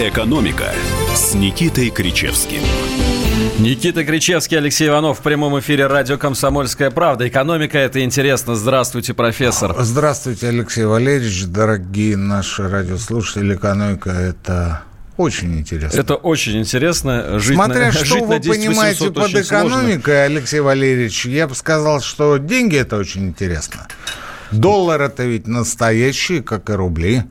[0.00, 0.72] «Экономика»
[1.14, 2.62] с Никитой Кричевским.
[3.58, 7.28] Никита Кричевский, Алексей Иванов в прямом эфире радио «Комсомольская правда».
[7.28, 8.54] Экономика– это интересно.
[8.54, 9.76] Здравствуйте, профессор.
[9.78, 13.54] Здравствуйте, Алексей Валерьевич, дорогие наши радиослушатели.
[13.54, 14.84] Экономика– это
[15.18, 16.00] очень интересно.
[16.00, 17.38] Это очень интересно.
[17.38, 20.24] Жить Смотря на, что жить вы 10 понимаете под экономикой, сложно.
[20.24, 23.86] Алексей Валерьевич, я бы сказал, что деньги– это очень интересно.
[24.50, 27.24] Доллар– это ведь настоящие, как и рубли.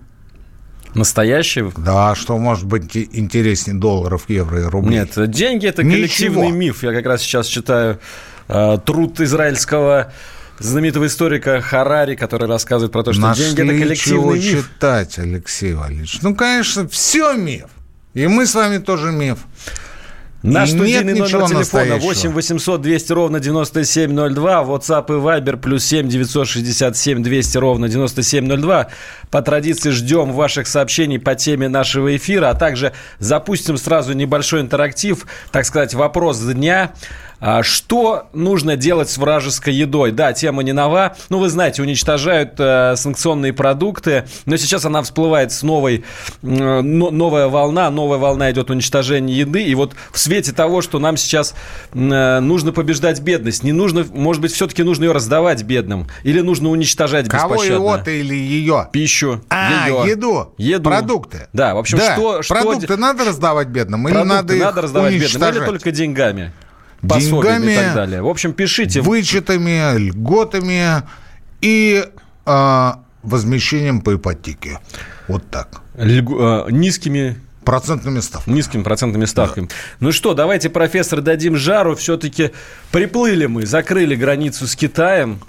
[0.96, 1.72] Настоящие?
[1.78, 5.00] Да, что может быть интереснее долларов, евро и рублей?
[5.00, 6.58] Нет, деньги– это коллективный Ничего.
[6.58, 6.84] миф.
[6.84, 8.00] Я как раз сейчас читаю
[8.48, 10.12] э, труд израильского
[10.58, 14.66] знаменитого историка Харари, который рассказывает про то, что Нашли деньги– это коллективный чего миф.
[14.66, 16.20] читать, Алексей Валерьевич.
[16.22, 17.68] Ну, конечно, все миф.
[18.14, 19.38] И мы с вами тоже миф.
[20.42, 27.22] Наш студийный номер телефона 8 800 200 ровно 9702, WhatsApp и Viber плюс 7 967
[27.22, 28.88] 200 ровно 9702.
[29.32, 35.26] По традиции ждем ваших сообщений по теме нашего эфира, а также запустим сразу небольшой интерактив,
[35.52, 36.94] так сказать, вопрос дня.
[37.40, 40.12] А что нужно делать с вражеской едой?
[40.12, 41.16] Да, тема не нова.
[41.30, 46.04] Ну, вы знаете, уничтожают э, санкционные продукты, но сейчас она всплывает с новой,
[46.42, 46.46] э,
[46.82, 49.64] новая волна, новая волна идет уничтожение еды.
[49.64, 51.56] И вот в свете того, что нам сейчас
[51.94, 56.70] э, нужно побеждать бедность, не нужно, может быть, все-таки нужно ее раздавать бедным, или нужно
[56.70, 57.76] уничтожать Кого беспощадно?
[57.76, 58.90] его-то или ее?
[58.92, 59.42] Пищу.
[59.50, 60.12] А, ее.
[60.12, 60.54] еду.
[60.58, 60.90] Еду.
[60.90, 61.48] Продукты.
[61.54, 62.16] Да, в общем, да.
[62.16, 62.42] что...
[62.48, 62.98] Продукты что...
[62.98, 66.52] надо раздавать бедным или надо надо раздавать бедным, или только деньгами?
[67.02, 68.22] Деньгами, и так далее.
[68.22, 69.02] В общем, пишите.
[69.02, 71.04] Вычетами, льготами
[71.62, 72.06] и
[72.46, 72.92] э,
[73.24, 74.80] возмещением по ипотеке.
[75.28, 75.82] Вот так.
[75.98, 76.30] Льг...
[76.32, 78.56] Э, низкими процентными ставками.
[78.56, 79.68] Низкими процентными ставками.
[79.68, 79.74] Да.
[80.00, 81.96] Ну что, давайте, профессор, дадим жару.
[81.96, 82.52] Все-таки
[82.92, 85.40] приплыли мы, закрыли границу с Китаем.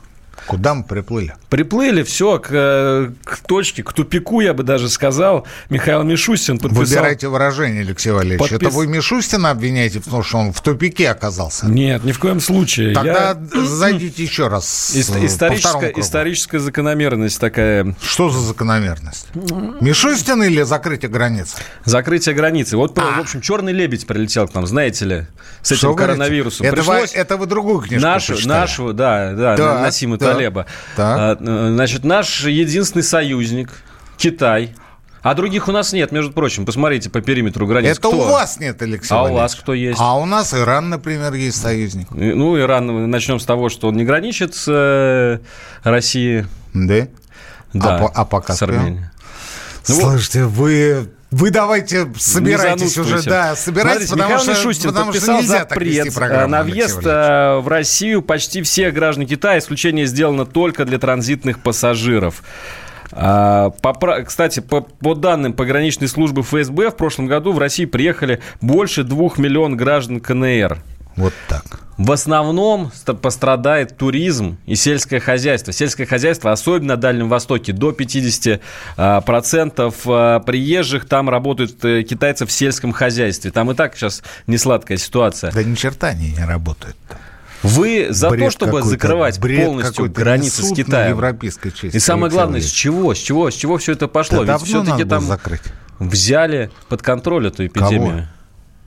[0.51, 1.37] Куда мы приплыли?
[1.49, 5.47] Приплыли, все, к, э, к точке, к тупику, я бы даже сказал.
[5.69, 6.87] Михаил Мишустин подписал...
[6.87, 8.41] Выбирайте выражение, Алексей Валерьевич.
[8.51, 8.67] Подпис...
[8.67, 11.67] Это вы Мишустина обвиняете, потому что он в тупике оказался?
[11.67, 12.95] Нет, ни в коем случае.
[12.95, 13.65] Тогда я...
[13.65, 17.95] зайдите еще раз Ист- историческая, историческая закономерность такая.
[18.03, 19.29] Что за закономерность?
[19.81, 21.55] Мишустин или закрытие границ?
[21.85, 22.77] Закрытие границы.
[22.77, 23.19] Вот, а.
[23.19, 25.27] в общем, черный лебедь прилетел к нам, знаете ли,
[25.63, 26.67] с этим Что коронавирусом.
[26.67, 27.13] Это, Пришлось...
[27.13, 30.40] вы, это вы другую книжку нашу, нашу, да, да, да Насима да.
[30.41, 30.67] Талеба.
[30.97, 31.19] Так.
[31.19, 33.71] А, значит, наш единственный союзник,
[34.17, 34.75] Китай,
[35.23, 36.65] а других у нас нет, между прочим.
[36.65, 37.99] Посмотрите по периметру границ.
[37.99, 38.11] Это кто?
[38.11, 39.99] у вас нет, Алексей А у вас кто есть?
[40.01, 42.09] А у нас Иран, например, есть союзник.
[42.11, 45.39] Ну, Иран, начнем с того, что он не граничит с э,
[45.83, 46.47] Россией.
[46.73, 47.09] Да?
[47.75, 49.05] Да, а, а пока с Арменией.
[49.89, 55.13] Ну, Слушайте, вы вы давайте собирайтесь уже, да, собирайтесь, Смотрите, потому, Михаил что, Мишустин потому
[55.13, 59.59] что нельзя запрет так на въезд э, в Россию почти всех граждан Китая.
[59.59, 62.43] Исключение сделано только для транзитных пассажиров.
[63.13, 68.41] А, по, кстати, по, по данным пограничной службы ФСБ, в прошлом году в России приехали
[68.61, 70.79] больше двух миллионов граждан КНР.
[71.17, 71.81] Вот так.
[72.01, 72.91] В основном
[73.21, 75.71] пострадает туризм и сельское хозяйство.
[75.71, 78.63] Сельское хозяйство, особенно на Дальнем Востоке, до 50%
[78.97, 79.23] а,
[80.07, 83.51] а, приезжих там работают э, китайцы в сельском хозяйстве.
[83.51, 85.53] Там и так сейчас не сладкая ситуация.
[85.53, 86.97] Да ни черта они не работают.
[87.63, 91.11] Вы за бред то, чтобы закрывать полностью границы с Китаем?
[91.11, 93.15] Европейской части, и самое главное, с чего?
[93.15, 93.51] С чего?
[93.51, 94.45] С чего все это пошло?
[94.45, 95.61] Да Ведь все-таки там закрыть.
[95.99, 98.11] взяли под контроль эту эпидемию.
[98.11, 98.27] Кого?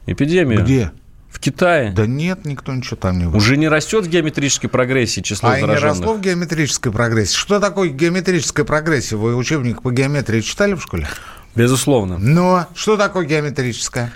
[0.07, 0.63] Эпидемию.
[0.63, 0.91] Где?
[1.33, 1.91] В Китае?
[1.91, 3.35] Да нет, никто ничего там не будет.
[3.35, 5.77] Уже не растет в геометрической прогрессии число а зараженных?
[5.77, 7.35] А не росло в геометрической прогрессии.
[7.35, 9.17] Что такое геометрическая прогрессия?
[9.17, 11.07] Вы учебник по геометрии читали в школе?
[11.55, 12.19] Безусловно.
[12.19, 14.13] Но что такое геометрическая?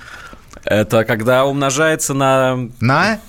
[0.63, 2.69] Это когда умножается на...
[2.79, 3.19] На?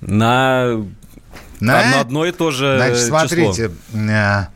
[0.00, 0.76] На...
[1.58, 2.00] На?
[2.00, 4.00] одно и то же Значит, смотрите, число.
[4.08, 4.46] Э,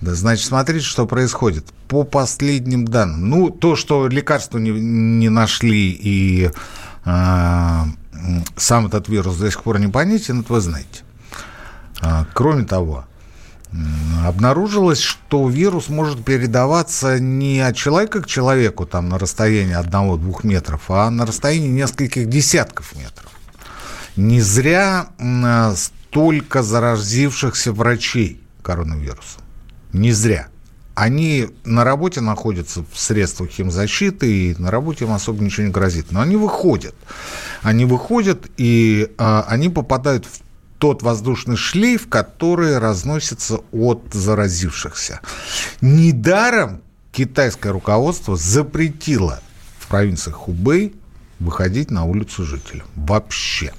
[0.00, 1.66] да, значит, смотрите, что происходит.
[1.88, 6.50] По последним данным, ну, то, что лекарства не, не нашли и
[8.56, 11.02] сам этот вирус до сих пор непонятен, это вы знаете.
[12.00, 13.04] А, кроме того,
[14.24, 20.82] обнаружилось, что вирус может передаваться не от человека к человеку там, на расстоянии одного-двух метров,
[20.90, 23.30] а на расстоянии нескольких десятков метров.
[24.16, 25.08] Не зря
[25.76, 29.42] столько заразившихся врачей коронавирусом.
[29.92, 30.48] Не зря
[30.98, 36.10] они на работе находятся в средствах химзащиты, и на работе им особо ничего не грозит.
[36.10, 36.96] Но они выходят.
[37.62, 40.40] Они выходят, и а, они попадают в
[40.78, 45.20] тот воздушный шлейф, который разносится от заразившихся.
[45.80, 49.40] Недаром китайское руководство запретило
[49.78, 50.96] в провинциях Хубэй
[51.38, 52.88] выходить на улицу жителям.
[52.96, 53.72] Вообще.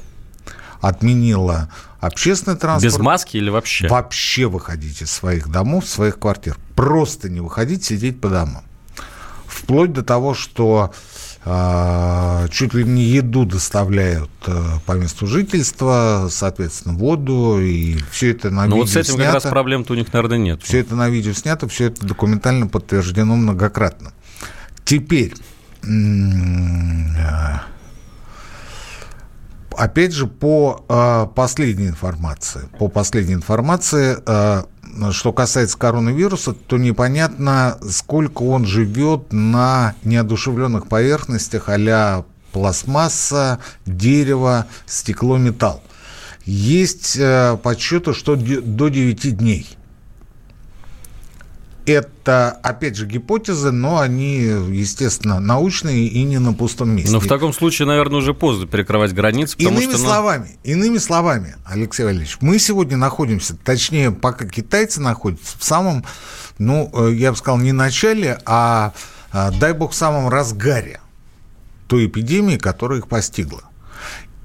[0.82, 2.94] Отменило общественный транспорт.
[2.94, 3.88] Без маски или вообще?
[3.88, 6.58] Вообще выходить из своих домов, своих квартир.
[6.76, 8.64] Просто не выходить, сидеть по домам.
[9.46, 10.94] Вплоть до того, что
[11.44, 18.50] э, чуть ли не еду доставляют э, по месту жительства, соответственно, воду, и все это
[18.50, 19.26] на Но видео вот с этим снято.
[19.26, 20.64] как раз проблем-то у них, наверное, нет.
[20.64, 24.14] Все это на видео снято, все это документально подтверждено многократно.
[24.86, 25.34] Теперь,
[29.80, 34.64] опять же, по э, последней информации, по последней информации, э,
[35.12, 45.38] что касается коронавируса, то непонятно, сколько он живет на неодушевленных поверхностях а пластмасса, дерево, стекло,
[45.38, 45.82] металл.
[46.44, 49.66] Есть э, подсчеты, что до 9 дней–
[51.90, 57.12] это, опять же, гипотезы, но они, естественно, научные и не на пустом месте.
[57.12, 59.56] Но в таком случае, наверное, уже поздно перекрывать границы.
[59.58, 59.98] Иными что, ну...
[59.98, 66.06] словами, иными словами, Алексей Валерьевич, мы сегодня находимся, точнее, пока китайцы находятся в самом,
[66.58, 68.94] ну, э, я бы сказал, не начале, а,
[69.32, 71.02] а дай бог, в самом разгаре
[71.88, 73.64] той эпидемии, которая их постигла.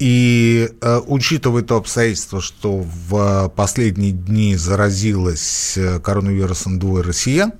[0.05, 7.55] И э, учитывая то обстоятельство, что в последние дни заразилась э, коронавирусом двое россиян,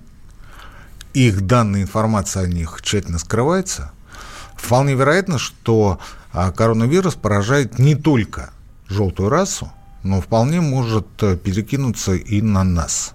[1.14, 3.93] их данные, информация о них тщательно скрывается,
[4.56, 6.00] вполне вероятно, что
[6.35, 8.50] э, коронавирус поражает не только
[8.88, 13.14] желтую расу, но вполне может э, перекинуться и на нас.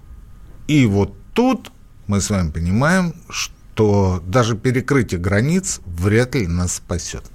[0.68, 1.72] И вот тут
[2.08, 7.26] мы с вами понимаем, что даже перекрытие границ вряд ли нас спасет.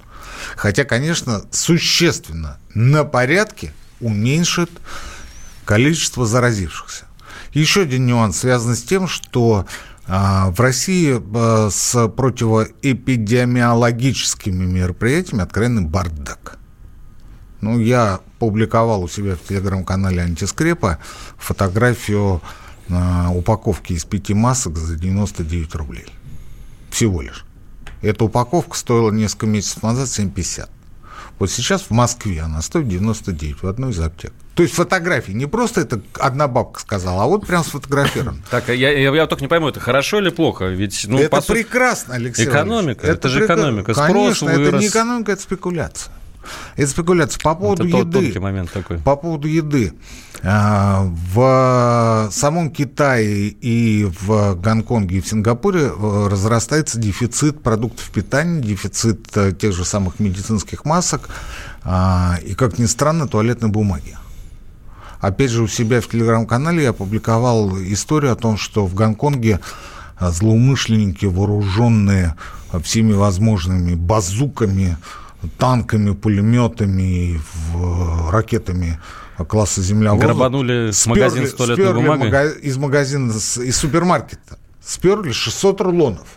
[0.55, 4.71] Хотя, конечно, существенно на порядке уменьшит
[5.65, 7.05] количество заразившихся.
[7.53, 9.65] Еще один нюанс связан с тем, что
[10.07, 16.59] а, в России а, с противоэпидемиологическими мероприятиями откровенный бардак.
[17.61, 20.99] Ну, я публиковал у себя в телеграм-канале «Антискрепа»
[21.37, 22.41] фотографию
[22.89, 26.05] а, упаковки из пяти масок за 99 рублей.
[26.91, 27.45] Всего лишь.
[28.05, 30.69] Эта упаковка стоила несколько месяцев назад 7,50.
[31.39, 34.31] Вот сейчас в Москве она стоит 99 в одной из аптек.
[34.53, 35.31] То есть фотографии.
[35.31, 38.41] Не просто это одна бабка сказала, а вот прям сфотографировано.
[38.51, 40.65] Так, я, я, я только не пойму, это хорошо или плохо?
[40.65, 43.93] Ведь, ну, это прекрасно, Алексей Экономика, это, это же экономика.
[43.93, 46.13] Конечно, это не экономика, это спекуляция.
[46.75, 47.41] Это спекуляция.
[47.41, 48.39] По поводу это еды.
[48.39, 48.97] момент такой.
[48.99, 49.93] По поводу еды.
[50.47, 58.61] А, в самом Китае и в Гонконге и в Сингапуре э, разрастается дефицит продуктов питания,
[58.61, 61.29] дефицит э, тех же самых медицинских масок
[61.83, 64.17] а, и, как ни странно, туалетной бумаги.
[65.19, 69.61] Опять же, у себя в телеграм-канале я опубликовал историю о том, что в Гонконге
[70.19, 72.35] э, злоумышленники, вооруженные
[72.83, 74.97] всеми возможными базуками,
[75.57, 77.39] танками, пулеметами,
[78.31, 78.99] ракетами
[79.43, 82.31] класса земля Грабанули с магазина с туалетной бумагой?
[82.31, 84.57] Мага, из магазина, из супермаркета.
[84.81, 86.27] Сперли 600 рулонов.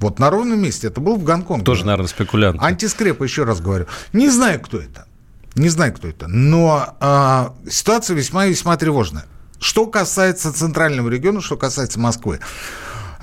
[0.00, 0.88] Вот на ровном месте.
[0.88, 1.64] Это был в Гонконге.
[1.64, 2.60] Тоже, наверное, спекулянт.
[2.60, 3.86] Антискрепа, еще раз говорю.
[4.12, 5.06] Не знаю, кто это.
[5.54, 6.26] Не знаю, кто это.
[6.26, 9.26] Но а, ситуация весьма-весьма тревожная.
[9.60, 12.40] Что касается центрального региона, что касается Москвы.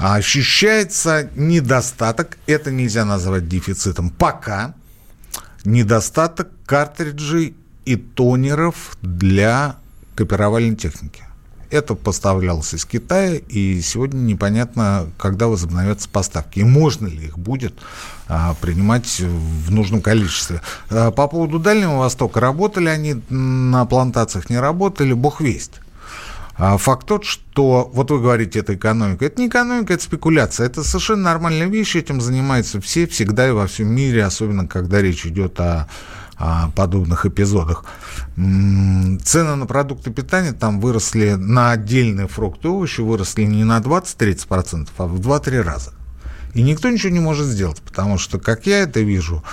[0.01, 4.74] Ощущается недостаток, это нельзя назвать дефицитом, пока
[5.63, 7.56] недостаток картриджей
[7.86, 9.75] и тонеров для
[10.15, 11.24] копировальной техники.
[11.69, 17.75] Это поставлялось из Китая, и сегодня непонятно, когда возобновятся поставки, и можно ли их будет
[18.27, 20.62] а, принимать в нужном количестве.
[20.89, 25.79] А, по поводу Дальнего Востока, работали они на плантациях, не работали, бог весть.
[26.58, 29.25] А факт тот, что, вот вы говорите, это экономика.
[29.25, 30.67] Это не экономика, это спекуляция.
[30.67, 35.25] Это совершенно нормальная вещь, этим занимаются все, всегда и во всем мире, особенно когда речь
[35.25, 35.88] идет о,
[36.38, 37.86] о подобных эпизодах.
[38.36, 44.89] Цены на продукты питания там выросли на отдельные фрукты и овощи, выросли не на 20-30%,
[44.98, 45.93] а в 2-3 раза.
[46.53, 49.43] И никто ничего не может сделать, потому что, как я это вижу,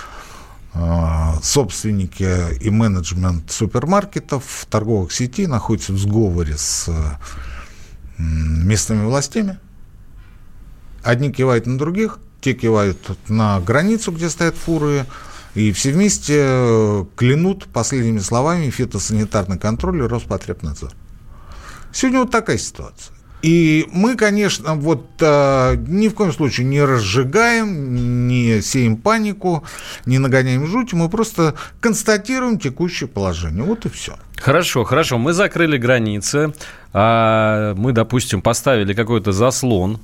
[1.41, 6.89] собственники и менеджмент супермаркетов, торговых сетей находятся в сговоре с
[8.17, 9.57] местными властями.
[11.03, 12.97] Одни кивают на других, те кивают
[13.29, 15.05] на границу, где стоят фуры,
[15.55, 20.91] и все вместе клянут последними словами фитосанитарный контроль и Роспотребнадзор.
[21.91, 23.15] Сегодня вот такая ситуация.
[23.41, 29.63] И мы, конечно, вот э, ни в коем случае не разжигаем, не сеем панику,
[30.05, 33.63] не нагоняем жуть, мы просто констатируем текущее положение.
[33.63, 34.15] Вот и все.
[34.37, 35.17] Хорошо, хорошо.
[35.17, 36.53] Мы закрыли границы,
[36.93, 39.99] а мы, допустим, поставили какой-то заслон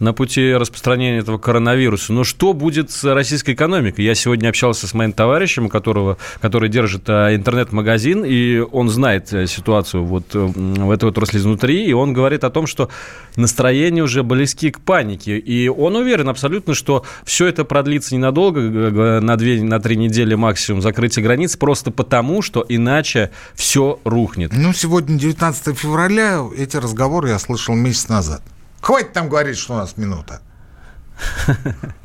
[0.00, 2.12] на пути распространения этого коронавируса.
[2.12, 4.04] Но что будет с российской экономикой?
[4.04, 9.46] Я сегодня общался с моим товарищем, которого, который держит а, интернет-магазин, и он знает э,
[9.46, 12.88] ситуацию вот э, в этой отрасли изнутри, и он говорит о том, что
[13.36, 15.38] настроения уже близки к панике.
[15.38, 20.80] И он уверен абсолютно, что все это продлится ненадолго, на две, на три недели максимум
[20.80, 24.52] закрытие границ, просто потому, что иначе все рухнет.
[24.54, 28.42] Ну, сегодня 19 февраля, эти разговоры я слышал месяц назад.
[28.80, 30.40] Хватит там говорить, что у нас минута.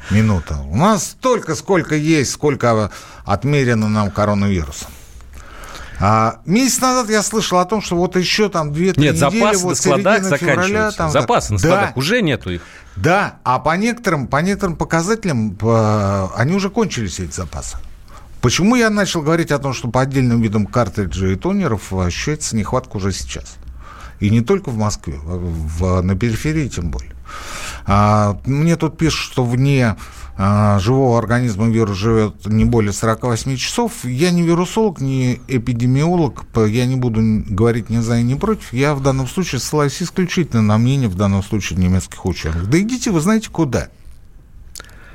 [0.09, 0.57] Минута.
[0.69, 2.91] У нас столько, сколько есть, сколько
[3.25, 4.89] отмерено нам коронавирусом.
[5.99, 9.01] А месяц назад я слышал о том, что вот еще там 2-3 недели...
[9.05, 12.61] Нет, запасы вот на складах февраля, там, запасы на складах, да, уже нету их.
[12.97, 17.77] Да, а по некоторым, по некоторым показателям по, они уже кончились, эти запасы.
[18.41, 22.97] Почему я начал говорить о том, что по отдельным видам картриджей и тонеров ощущается нехватка
[22.97, 23.55] уже сейчас?
[24.19, 27.11] И не только в Москве, в, на периферии тем более.
[27.85, 29.95] А, мне тут пишут, что вне
[30.37, 34.03] а, живого организма вирус живет не более 48 часов.
[34.03, 38.73] Я не вирусолог, не эпидемиолог, я не буду говорить ни за и ни против.
[38.73, 42.69] Я в данном случае ссылаюсь исключительно на мнение, в данном случае, немецких ученых.
[42.69, 43.89] Да идите вы знаете куда.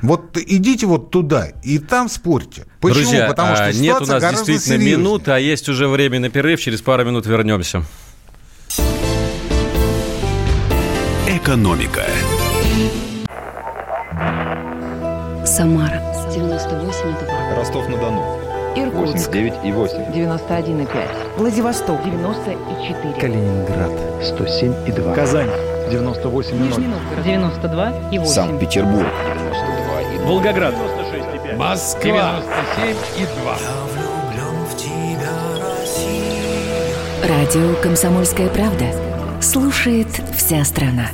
[0.03, 2.65] Вот идите вот туда и там спорьте.
[2.81, 3.03] Почему?
[3.03, 4.97] Друзья, Потому что а, нет у нас действительно серьезнее.
[4.97, 6.61] минуты, а есть уже время на перерыв.
[6.61, 7.85] Через пару минут вернемся.
[11.43, 12.03] Экономика.
[15.45, 17.57] Самара 98,2.
[17.57, 18.23] Ростов-на-Дону.
[18.77, 19.31] Иркутск.
[19.35, 20.13] 89,8.
[20.13, 20.89] 91,5.
[21.39, 22.05] Владивосток.
[22.05, 23.15] 94.
[23.19, 23.91] Калининград.
[24.21, 25.15] 107,2.
[25.15, 25.49] Казань.
[25.91, 26.53] 98,0.
[26.53, 27.27] Нижний Новгород.
[27.27, 28.27] 92,8.
[28.27, 29.07] Санкт-Петербург.
[29.07, 30.27] 92,2.
[30.27, 30.75] Волгоград.
[30.75, 31.57] 96,5.
[31.57, 32.43] Москва.
[32.77, 33.57] 97,2.
[37.27, 38.87] Радио «Комсомольская правда».
[39.41, 41.09] Слушает вся страна.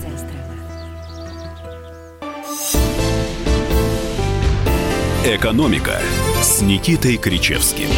[5.27, 6.01] «Экономика»
[6.41, 7.89] с Никитой Кричевским.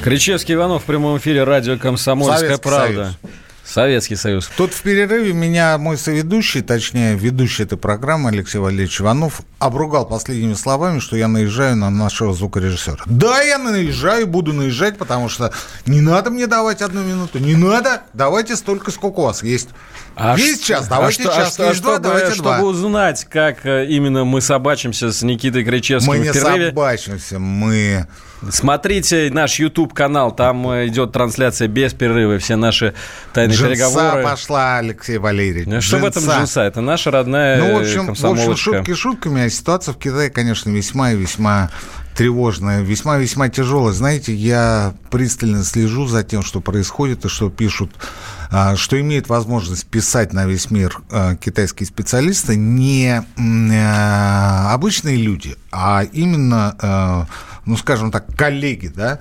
[0.00, 3.04] Кричевский Иванов в прямом эфире радио «Комсомольская Советский правда».
[3.04, 3.16] Союз.
[3.64, 4.48] Советский Союз.
[4.56, 10.54] Тут в перерыве меня мой соведущий, точнее, ведущий этой программы Алексей Валерьевич Иванов обругал последними
[10.54, 13.02] словами, что я наезжаю на нашего звукорежиссера.
[13.06, 15.52] Да, я наезжаю, буду наезжать, потому что
[15.84, 19.70] не надо мне давать одну минуту, не надо, давайте столько, сколько у вас есть.
[20.20, 22.60] А есть час, а давайте а час, что, есть а два, чтобы, давайте чтобы два.
[22.62, 28.06] узнать, как э, именно мы собачимся с Никитой Кричевским Мы не собачимся, мы...
[28.50, 32.94] Смотрите наш YouTube-канал, там э, идет трансляция без перерыва, все наши
[33.32, 34.24] тайные джинса переговоры.
[34.24, 35.68] пошла, Алексей Валерьевич.
[35.68, 36.62] Ну, что в этом джинса?
[36.62, 40.70] Это наша родная Ну, в общем, в общем шутки шутками, а ситуация в Китае, конечно,
[40.70, 41.70] весьма и весьма
[42.18, 43.92] тревожная, весьма-весьма тяжелая.
[43.92, 47.92] Знаете, я пристально слежу за тем, что происходит и что пишут
[48.76, 56.04] что имеет возможность писать на весь мир а, китайские специалисты, не а, обычные люди, а
[56.04, 57.26] именно,
[57.66, 59.18] ну, скажем так, коллеги, да,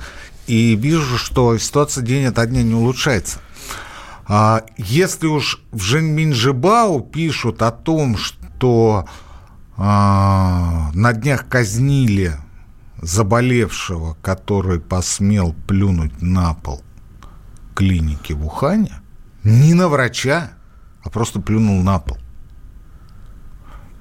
[0.47, 3.39] и вижу, что ситуация день ото дня не улучшается.
[4.77, 9.07] Если уж в Женьминжибао пишут о том, что
[9.77, 12.35] на днях казнили
[13.01, 16.81] заболевшего, который посмел плюнуть на пол
[17.75, 19.01] клиники в Ухане,
[19.47, 20.51] не на врача,
[21.03, 22.17] а просто плюнул на пол.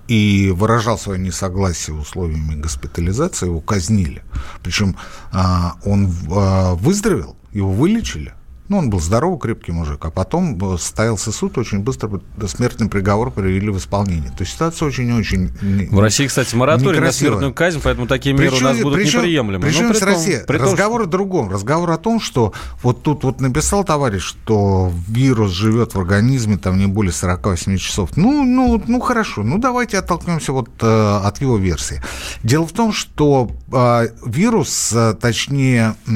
[0.08, 4.22] И выражал свое несогласие условиями госпитализации, его казнили.
[4.62, 4.96] Причем
[5.32, 8.34] а, он а, выздоровел, его вылечили–
[8.68, 10.04] ну, он был здоровый, крепкий мужик.
[10.04, 14.30] А потом э, состоялся суд, очень быстро смертный приговор привели в исполнение.
[14.30, 18.66] То есть ситуация очень-очень В России, кстати, мораторий на смертную казнь, поэтому такие меры причем,
[18.66, 19.64] у нас будут причем, неприемлемы.
[19.64, 20.44] Причем при Россия.
[20.44, 21.08] При Разговор том, что...
[21.08, 21.50] о другом.
[21.50, 26.78] Разговор о том, что вот тут вот написал товарищ, что вирус живет в организме там
[26.78, 28.16] не более 48 часов.
[28.16, 32.02] Ну, ну, ну хорошо, ну давайте оттолкнемся вот э, от его версии.
[32.42, 36.11] Дело в том, что э, вирус, э, точнее э,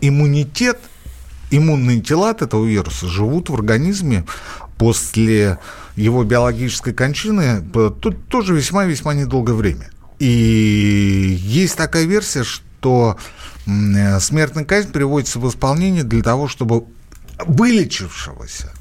[0.00, 0.78] иммунитет–
[1.50, 4.24] иммунные тела от этого вируса живут в организме
[4.78, 5.58] после
[5.96, 7.62] его биологической кончины
[8.00, 9.90] тут тоже весьма-весьма недолгое время.
[10.18, 13.18] И есть такая версия, что
[13.64, 16.84] смертная казнь приводится в исполнение для того, чтобы
[17.44, 18.72] вылечившегося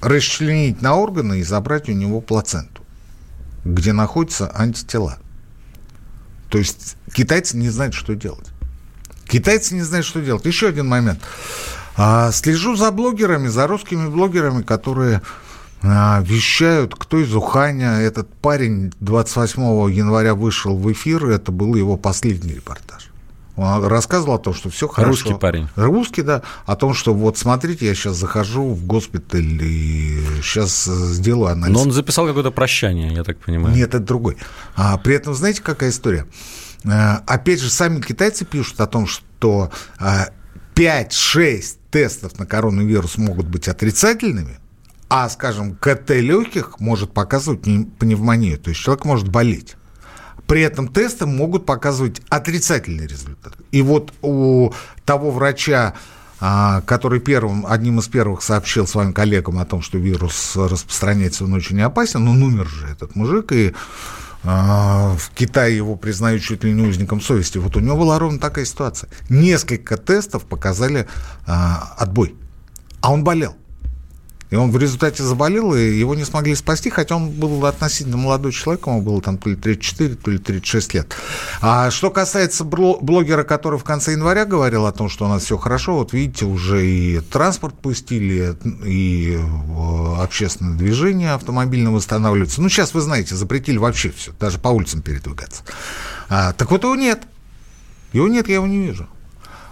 [0.00, 2.82] расчленить на органы и забрать у него плаценту,
[3.64, 5.18] где находятся антитела.
[6.50, 8.48] То есть китайцы не знают, что делать.
[9.28, 10.44] Китайцы не знают, что делать.
[10.44, 11.20] Еще один момент.
[11.96, 15.22] А, слежу за блогерами, за русскими блогерами, которые
[15.82, 18.00] а, вещают, кто из Уханя.
[18.00, 23.10] Этот парень 28 января вышел в эфир, и это был его последний репортаж.
[23.56, 25.10] Он рассказывал о том, что все хорошо.
[25.10, 25.68] Русский парень.
[25.76, 26.42] Русский, да.
[26.66, 31.74] О том, что вот смотрите, я сейчас захожу в госпиталь и сейчас сделаю анализ.
[31.74, 33.74] Но он записал какое-то прощание, я так понимаю.
[33.74, 34.36] Нет, это другой.
[34.76, 36.26] А, при этом, знаете, какая история?
[36.88, 40.28] А, опять же, сами китайцы пишут о том, что а,
[40.74, 44.58] 5-6 тестов на коронавирус могут быть отрицательными,
[45.08, 49.76] а, скажем, КТ легких может показывать пневмонию, то есть человек может болеть.
[50.46, 53.54] При этом тесты могут показывать отрицательный результат.
[53.72, 54.72] И вот у
[55.04, 55.94] того врача,
[56.40, 61.54] а, который первым, одним из первых сообщил своим коллегам о том, что вирус распространяется, он
[61.54, 63.74] очень опасен, он умер же, этот мужик, и
[64.46, 67.58] в Китае его признают чуть ли не узником совести.
[67.58, 69.10] Вот у него была ровно такая ситуация.
[69.28, 71.08] Несколько тестов показали
[71.46, 72.36] а, отбой,
[73.00, 73.56] а он болел.
[74.50, 78.52] И он в результате заболел, и его не смогли спасти, хотя он был относительно молодой
[78.52, 81.16] человек, ему было там то ли 34, то ли 36 лет.
[81.60, 85.56] А что касается блогера, который в конце января говорил о том, что у нас все
[85.56, 92.62] хорошо, вот видите, уже и транспорт пустили, и э, общественное движение автомобильное восстанавливается.
[92.62, 95.64] Ну, сейчас, вы знаете, запретили вообще все, даже по улицам передвигаться.
[96.28, 97.22] А, так вот его нет.
[98.12, 99.08] Его нет, я его не вижу.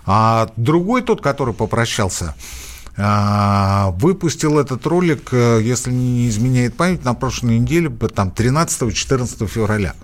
[0.07, 2.35] А другой тот, который попрощался
[2.97, 9.95] выпустил этот ролик, э, если не изменяет память, на прошлой неделе, там 13-14 февраля.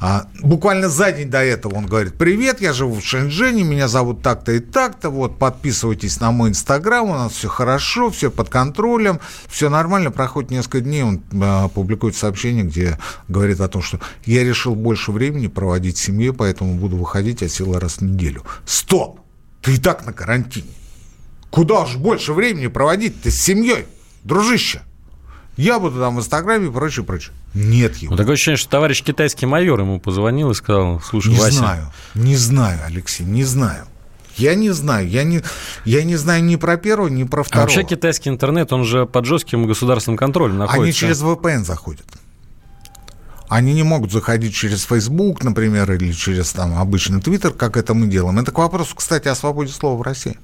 [0.00, 4.22] А, буквально за день до этого он говорит, привет, я живу в Шэньчжэне, меня зовут
[4.22, 9.18] так-то и так-то, вот, подписывайтесь на мой инстаграм, у нас все хорошо, все под контролем,
[9.48, 14.44] все нормально, проходит несколько дней, он а, публикует сообщение, где говорит о том, что я
[14.44, 18.44] решил больше времени проводить в семье, поэтому буду выходить от силы раз в неделю.
[18.64, 19.20] Стоп!
[19.62, 20.68] Ты и так на карантине.
[21.50, 23.86] Куда уж больше времени проводить-то с семьей,
[24.24, 24.82] дружище?
[25.56, 27.34] Я буду там в Инстаграме и прочее, прочее.
[27.52, 28.12] Нет его.
[28.12, 31.56] Ну, такое ощущение, что товарищ китайский майор ему позвонил и сказал, слушай, не Вася...
[31.58, 33.86] знаю, не знаю, Алексей, не знаю.
[34.36, 35.08] Я не знаю.
[35.08, 35.42] Я не,
[35.84, 37.64] я не знаю ни про первого, ни про второго.
[37.64, 40.84] А вообще китайский интернет, он же под жестким государственным контролем находится.
[40.84, 42.06] Они через VPN заходят.
[43.48, 48.06] Они не могут заходить через Facebook, например, или через там, обычный Twitter, как это мы
[48.06, 48.38] делаем.
[48.38, 50.38] Это к вопросу, кстати, о свободе слова в России.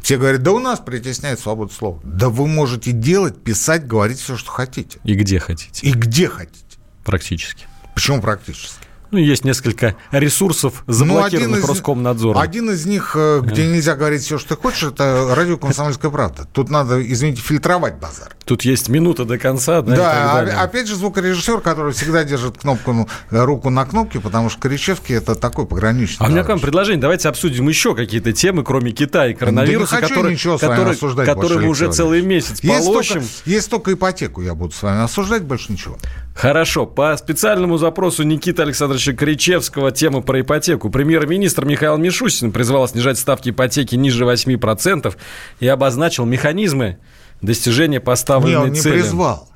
[0.00, 2.00] Все говорят, да у нас притесняет свободу слова.
[2.04, 4.98] Да вы можете делать, писать, говорить все, что хотите.
[5.04, 5.86] И где хотите.
[5.86, 6.78] И где хотите.
[7.04, 7.66] Практически.
[7.94, 8.87] Почему практически?
[9.10, 12.40] Ну, есть несколько ресурсов, ну, заблокированных ну, Роскомнадзором.
[12.40, 16.46] Один из них, э, где нельзя говорить все, что ты хочешь, это радио «Комсомольская правда».
[16.52, 18.36] Тут надо, извините, фильтровать базар.
[18.44, 22.92] Тут есть минута до конца, да, Да, а, опять же звукорежиссер, который всегда держит кнопку,
[22.92, 26.26] ну, руку на кнопке, потому что Коричевский– это такой пограничный.
[26.26, 27.00] А у меня к вам предложение.
[27.00, 31.92] Давайте обсудим еще какие-то темы, кроме Китая и коронавируса, да которые, которые, которые мы уже
[31.92, 33.20] целый месяц есть полощем.
[33.20, 35.98] Только, есть только ипотеку я буду с вами осуждать, больше ничего.
[36.38, 36.86] Хорошо.
[36.86, 40.88] По специальному запросу Никиты Александровича Кричевского тема про ипотеку.
[40.88, 45.16] Премьер-министр Михаил Мишустин призвал снижать ставки ипотеки ниже 8%
[45.58, 46.98] и обозначил механизмы
[47.42, 49.00] достижения поставленной Не, он не цели.
[49.00, 49.48] призвал.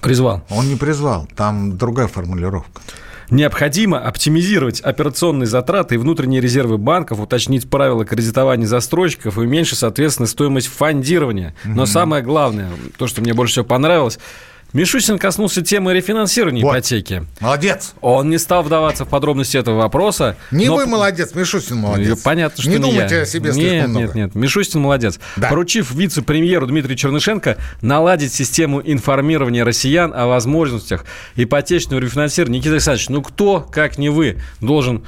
[0.00, 0.42] Призвал.
[0.48, 1.28] Он не призвал.
[1.36, 2.80] Там другая формулировка.
[3.28, 10.26] Необходимо оптимизировать операционные затраты и внутренние резервы банков, уточнить правила кредитования застройщиков и уменьшить, соответственно,
[10.26, 11.54] стоимость фондирования.
[11.66, 14.18] Но самое главное, то, что мне больше всего понравилось–
[14.72, 16.72] Мишустин коснулся темы рефинансирования вот.
[16.72, 17.26] ипотеки.
[17.40, 17.92] Молодец.
[18.00, 20.36] Он не стал вдаваться в подробности этого вопроса.
[20.50, 20.76] Не но...
[20.76, 22.20] вы молодец, Мишустин молодец.
[22.22, 23.22] Понятно, что не, не думайте я.
[23.22, 24.06] о себе Нет, много.
[24.06, 24.34] нет, нет.
[24.34, 25.20] Мишустин молодец.
[25.36, 25.48] Да.
[25.48, 31.04] Поручив вице-премьеру Дмитрию Чернышенко наладить систему информирования россиян о возможностях
[31.36, 32.58] ипотечного рефинансирования.
[32.58, 35.04] Никита Александрович, ну кто, как не вы, должен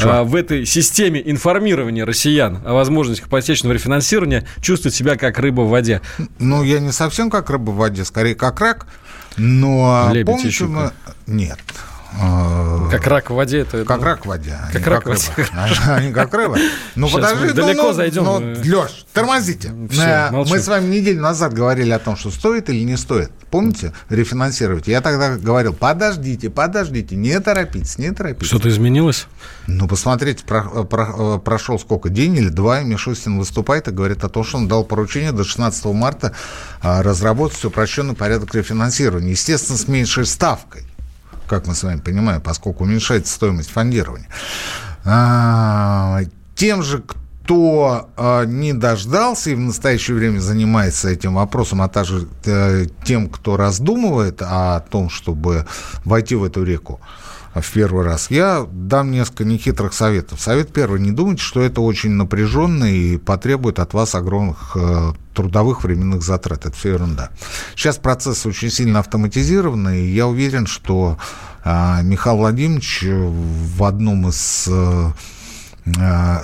[0.00, 5.68] а, в этой системе информирования россиян о возможностях ипотечного рефинансирования чувствовать себя как рыба в
[5.68, 6.00] воде?
[6.38, 8.86] Ну, я не совсем как рыба в воде, скорее как рак.
[9.36, 10.92] Но Лебедь помните, мы...
[11.26, 11.58] Нет.
[12.20, 13.60] А, как рак в воде.
[13.60, 13.84] Это...
[13.84, 14.58] Как рак в воде.
[14.60, 15.48] А как рак в воде.
[15.86, 16.56] Они как рыба.
[16.94, 18.24] Ну, подожди, ну, далеко ну, зайдем.
[18.24, 19.72] Ну, Леш, тормозите.
[19.90, 23.30] Все, мы с вами неделю назад говорили о том, что стоит или не стоит.
[23.50, 24.88] Помните, рефинансировать?
[24.88, 28.48] Я тогда говорил, подождите, подождите, не торопитесь, не торопитесь.
[28.48, 29.26] Что-то изменилось?
[29.66, 34.28] Ну, посмотрите, про, про, прошел сколько, день или два, и Мишустин выступает и говорит о
[34.28, 36.32] том, что он дал поручение до 16 марта
[36.80, 39.30] а, разработать упрощенный порядок рефинансирования.
[39.30, 40.84] Естественно, с меньшей ставкой
[41.52, 44.26] как мы с вами понимаем, поскольку уменьшается стоимость фондирования.
[45.04, 46.20] А,
[46.54, 52.26] тем же, кто а, не дождался и в настоящее время занимается этим вопросом, а также
[52.46, 55.66] э, тем, кто раздумывает о том, чтобы
[56.06, 57.02] войти в эту реку,
[57.54, 58.30] в первый раз.
[58.30, 60.40] Я дам несколько нехитрых советов.
[60.40, 61.00] Совет первый.
[61.00, 66.66] Не думайте, что это очень напряженно и потребует от вас огромных э, трудовых временных затрат.
[66.66, 67.30] Это все ерунда.
[67.74, 71.18] Сейчас процесс очень сильно автоматизированный, и я уверен, что
[71.64, 75.12] э, Михаил Владимирович в одном из Э,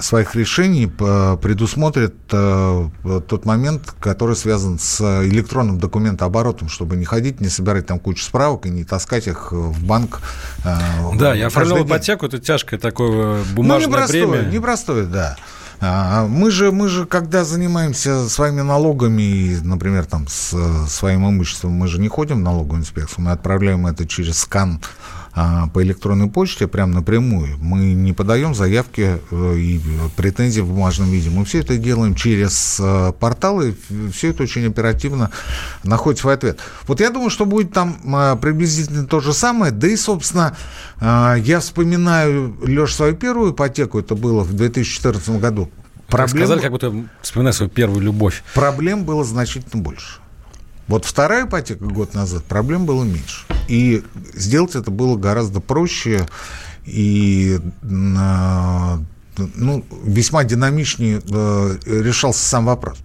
[0.01, 2.89] своих решений предусмотрит э,
[3.29, 8.67] тот момент, который связан с электронным документооборотом, чтобы не ходить, не собирать там кучу справок
[8.67, 10.21] и не таскать их в банк.
[10.65, 10.77] Э,
[11.15, 14.51] да, я оформлял ипотеку, это тяжкое такое бумажное ну, непростое, бремя.
[14.51, 15.37] Непростое, да.
[15.81, 20.57] А, мы же, мы же, когда занимаемся своими налогами, например, там, с
[20.89, 25.28] своим имуществом, мы же не ходим в налоговую инспекцию, мы отправляем это через скан а,
[25.35, 27.57] по электронной почте прямо напрямую.
[27.61, 29.81] Мы не подаем заявки э, и
[30.17, 31.31] претензии в бумажном виде.
[31.31, 33.77] Мы все это делаем через э, порталы,
[34.13, 35.31] все это очень оперативно
[35.85, 36.59] находит свой ответ.
[36.87, 39.73] Вот я думаю, что будет там э, приблизительно то же самое.
[39.73, 40.57] Да и, собственно,
[41.01, 45.71] я вспоминаю, Леш, свою первую ипотеку, это было в 2014 году.
[46.09, 46.47] Проблем...
[46.47, 48.43] Сказали, как будто вспоминаю свою первую любовь.
[48.55, 50.21] Проблем было значительно больше.
[50.89, 53.45] Вот вторая ипотека год назад проблем было меньше.
[53.69, 54.03] И
[54.35, 56.27] сделать это было гораздо проще
[56.87, 62.99] и ну, весьма динамичнее э, решался сам вопрос.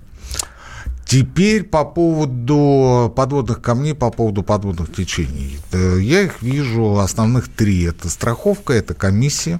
[1.05, 5.59] Теперь по поводу подводных камней, по поводу подводных течений.
[5.71, 7.83] Э, я их вижу основных три.
[7.83, 9.59] Это страховка, это комиссия,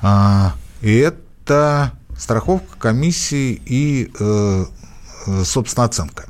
[0.00, 4.64] а, это страховка, комиссии и, э,
[5.44, 6.26] собственно, оценка.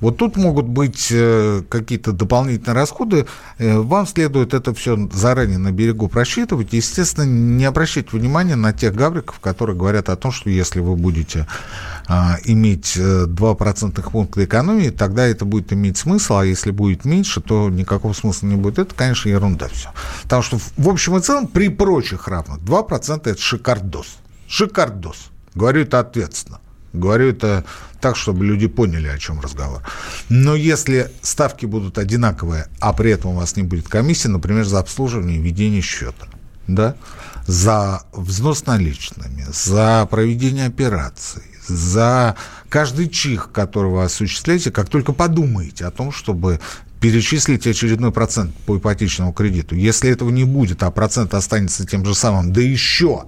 [0.00, 3.26] Вот тут могут быть э, какие-то дополнительные расходы.
[3.58, 6.72] Э, вам следует это все заранее на берегу просчитывать.
[6.72, 11.46] Естественно, не обращать внимания на тех гавриков, которые говорят о том, что если вы будете
[12.06, 17.04] а, иметь 2 э, процентных пункта экономии, тогда это будет иметь смысл, а если будет
[17.04, 18.78] меньше, то никакого смысла не будет.
[18.78, 19.90] Это, конечно, ерунда все.
[20.22, 24.18] Потому что в общем и целом при прочих равных 2% это шикардос.
[24.46, 25.30] Шикардос.
[25.54, 26.60] Говорю это ответственно.
[26.96, 27.64] Говорю это
[28.00, 29.82] так, чтобы люди поняли, о чем разговор.
[30.28, 34.78] Но если ставки будут одинаковые, а при этом у вас не будет комиссии, например, за
[34.78, 36.26] обслуживание и ведение счета,
[36.66, 36.96] да,
[37.46, 42.36] за взнос наличными, за проведение операций, за
[42.68, 46.60] каждый чих, который вы осуществляете, как только подумаете о том, чтобы
[47.00, 49.74] перечислить очередной процент по ипотечному кредиту.
[49.74, 53.26] Если этого не будет, а процент останется тем же самым, да еще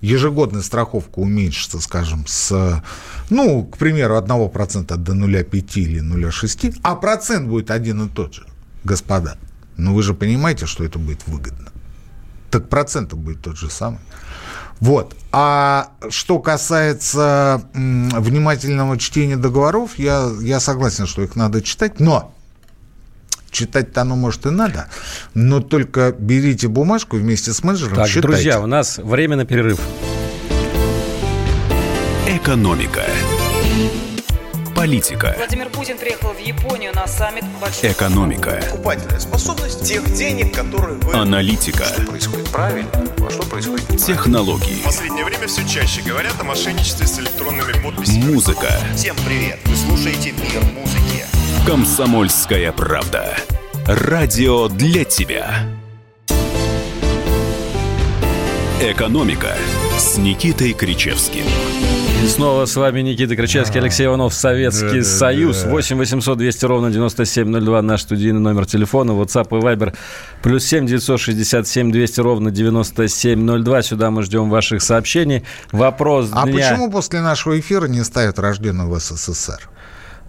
[0.00, 2.82] ежегодная страховка уменьшится, скажем, с,
[3.30, 8.46] ну, к примеру, 1% до 0,5 или 0,6, а процент будет один и тот же,
[8.84, 9.38] господа.
[9.76, 11.70] Ну, вы же понимаете, что это будет выгодно.
[12.50, 14.00] Так процент будет тот же самый.
[14.80, 15.16] Вот.
[15.32, 22.32] А что касается внимательного чтения договоров, я, я согласен, что их надо читать, но
[23.58, 24.88] Читать-то оно, может, и надо,
[25.34, 28.28] но только берите бумажку вместе с менеджером, Так, считайте.
[28.28, 29.80] друзья, у нас время на перерыв.
[32.28, 33.02] Экономика.
[34.76, 35.34] Политика.
[35.36, 37.90] Владимир Путин приехал в Японию на саммит большой...
[37.90, 38.60] Экономика.
[38.70, 41.14] Покупательная способность тех денег, которые вы...
[41.14, 41.82] Аналитика.
[41.82, 44.06] Что происходит правильно, а что происходит неправильно.
[44.06, 44.80] Технологии.
[44.82, 48.34] В последнее время все чаще говорят о мошенничестве с электронными подписями.
[48.34, 48.68] Музыка.
[48.94, 49.58] Всем привет!
[49.64, 51.37] Вы слушаете «Мир музыки».
[51.66, 53.36] Комсомольская правда.
[53.86, 55.66] Радио для тебя.
[58.80, 59.54] Экономика
[59.98, 61.44] с Никитой Кричевским.
[62.26, 65.62] Снова с вами Никита Кричевский, Алексей Иванов, Советский да, Союз.
[65.62, 65.70] Да.
[65.70, 69.12] 8 800 200 ровно 9702 наш студийный номер телефона.
[69.12, 69.96] WhatsApp и Viber
[70.42, 73.82] плюс 7 967 200 ровно 9702.
[73.82, 75.44] Сюда мы ждем ваших сообщений.
[75.72, 79.68] Вопрос А почему после нашего эфира не ставят рожденного в СССР?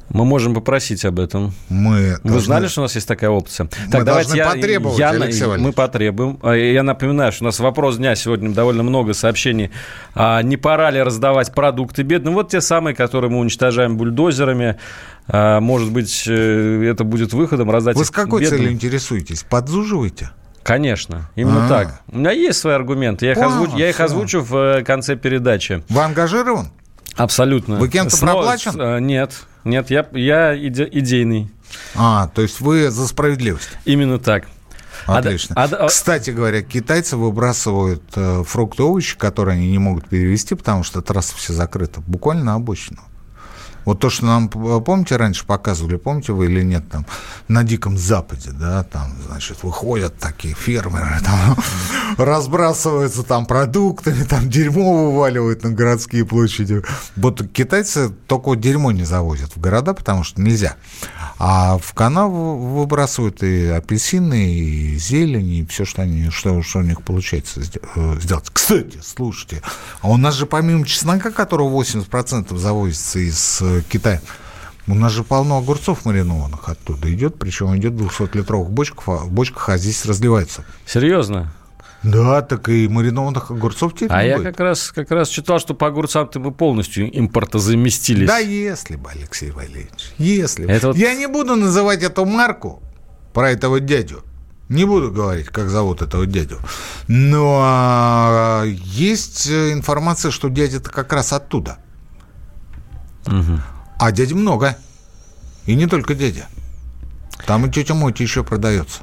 [0.10, 1.54] Мы можем попросить об этом.
[1.69, 2.41] Мы Вы должны...
[2.41, 3.65] знали, что у нас есть такая опция?
[3.86, 6.39] Мы так, давайте я, потребовать, я, Алексей Мы потребуем.
[6.41, 9.72] А, я напоминаю, что у нас вопрос дня сегодня довольно много сообщений.
[10.15, 12.34] А не пора ли раздавать продукты бедным?
[12.34, 14.78] Вот те самые, которые мы уничтожаем бульдозерами.
[15.28, 18.60] А, может быть, э, это будет выходом раздать Вы с какой бедным?
[18.60, 19.43] целью интересуетесь?
[19.43, 20.32] Подзуживаете?
[20.63, 21.69] Конечно, именно А-а-а.
[21.69, 22.02] так.
[22.12, 23.26] У меня есть свои аргументы.
[23.26, 23.72] Я, их, озвуч...
[23.76, 25.84] я их озвучу в э, конце передачи.
[25.89, 26.69] Вы ангажирован?
[27.20, 27.76] Абсолютно.
[27.76, 28.38] Вы кем-то Снова...
[28.38, 28.80] проплачен?
[28.80, 29.34] Э, нет,
[29.66, 31.52] нет, я, я иде, идейный.
[31.96, 33.70] А, то есть вы за справедливость?
[33.84, 34.48] Именно так.
[35.06, 35.56] Отлично.
[35.58, 40.56] А, а, Кстати говоря, китайцы выбрасывают э, фрукты и овощи, которые они не могут перевести,
[40.56, 43.02] потому что трасса все закрыта, буквально на обочину.
[43.89, 47.08] Вот то, что нам, помните, раньше показывали, помните вы или нет, там,
[47.47, 51.58] на Диком Западе, да, там, значит, выходят такие фермеры, там,
[52.15, 56.84] разбрасываются там продуктами, там дерьмо вываливают на городские площади.
[57.15, 60.75] Вот китайцы только дерьмо не завозят в города, потому что нельзя.
[61.39, 66.84] А в канаву выбрасывают и апельсины, и зелень, и все, что, они, что, что у
[66.84, 67.62] них получается
[67.95, 68.52] э, сделать.
[68.52, 69.63] Кстати, слушайте,
[70.02, 74.22] а у нас же помимо чеснока, которого 80% завозится из э, Китая,
[74.88, 79.70] у нас же полно огурцов маринованных оттуда идет, причем идет в 200-литровых бочках, а, бочках,
[79.70, 80.65] а здесь разливается.
[80.86, 81.54] Серьезно?
[82.02, 84.48] Да, так и маринованных огурцов теперь А я будет.
[84.48, 88.28] как раз, как раз читал, что по огурцам-то мы полностью импортозаместились.
[88.28, 90.80] Да если бы, Алексей Валерьевич, если бы.
[90.82, 92.82] Вот- Я не буду называть эту марку
[93.34, 94.24] про этого дядю.
[94.70, 96.60] Не буду говорить, как зовут этого дядю.
[97.08, 101.80] Но а, есть э, информация, что дядя-то как раз оттуда.
[103.98, 104.78] А дяди много.
[105.65, 106.46] И не только дядя.
[107.46, 109.02] Там и тетя Мотя еще продается.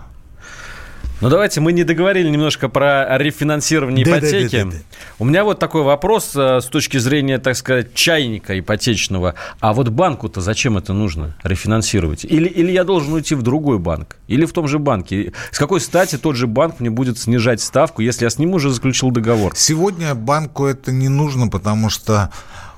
[1.22, 4.56] Ну давайте мы не договорили немножко про рефинансирование Да, да, ипотеки.
[4.58, 4.76] да, да, да.
[5.18, 9.34] У меня вот такой вопрос э, с точки зрения, так сказать, чайника ипотечного.
[9.60, 12.26] А вот банку-то зачем это нужно рефинансировать?
[12.26, 14.16] Или, или я должен уйти в другой банк?
[14.28, 15.32] Или в том же банке?
[15.52, 18.70] С какой стати тот же банк мне будет снижать ставку, если я с ним уже
[18.70, 19.54] заключил договор?
[19.56, 22.30] Сегодня банку это не нужно, потому что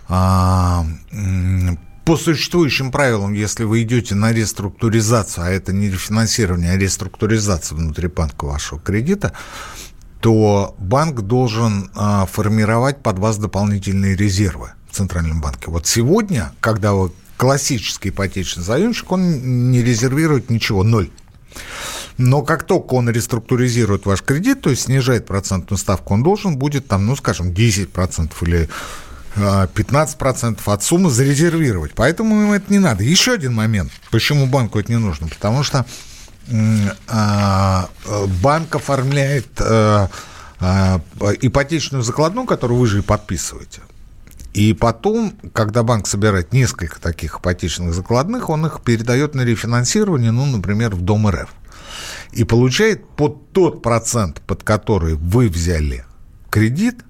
[0.08, 0.86] а,
[2.04, 8.08] по существующим правилам, если вы идете на реструктуризацию, а это не рефинансирование, а реструктуризация внутри
[8.08, 9.32] банка вашего кредита,
[10.20, 15.70] то банк должен а, формировать под вас дополнительные резервы в Центральном банке.
[15.70, 21.10] Вот сегодня, когда вы классический ипотечный заемщик, он не резервирует ничего, ноль.
[22.16, 26.88] Но как только он реструктуризирует ваш кредит, то есть снижает процентную ставку, он должен будет
[26.88, 28.68] там, ну, скажем, 10% или
[29.36, 31.92] 15% от суммы зарезервировать.
[31.94, 33.04] Поэтому им это не надо.
[33.04, 35.28] Еще один момент, почему банку это не нужно.
[35.28, 35.86] Потому что
[37.08, 37.88] а,
[38.42, 40.08] банк оформляет э,
[40.60, 40.98] э,
[41.42, 43.82] ипотечную закладную, которую вы же и подписываете.
[44.54, 50.46] И потом, когда банк собирает несколько таких ипотечных закладных, он их передает на рефинансирование, ну,
[50.46, 51.50] например, в Дом РФ.
[52.32, 56.04] И получает под тот процент, под который вы взяли
[56.50, 57.04] кредит,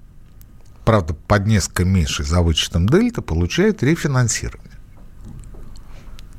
[0.89, 4.79] правда, под несколько меньше за вычетом дельта, получает рефинансирование.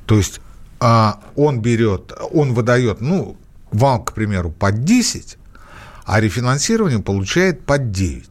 [0.06, 0.40] То есть
[0.80, 3.36] а, он берет, он выдает, ну,
[3.70, 5.38] вам, к примеру, под 10,
[6.04, 8.28] а рефинансирование получает под 9.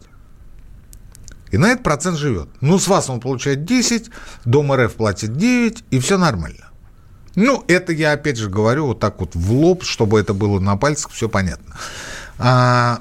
[1.51, 2.49] И на этот процент живет.
[2.59, 4.09] Ну, с вас он получает 10,
[4.43, 6.67] Дом РФ платит 9, и все нормально.
[7.35, 10.75] Ну, это я опять же говорю вот так вот в лоб, чтобы это было на
[10.75, 11.77] пальцах, все понятно.
[12.37, 12.99] А,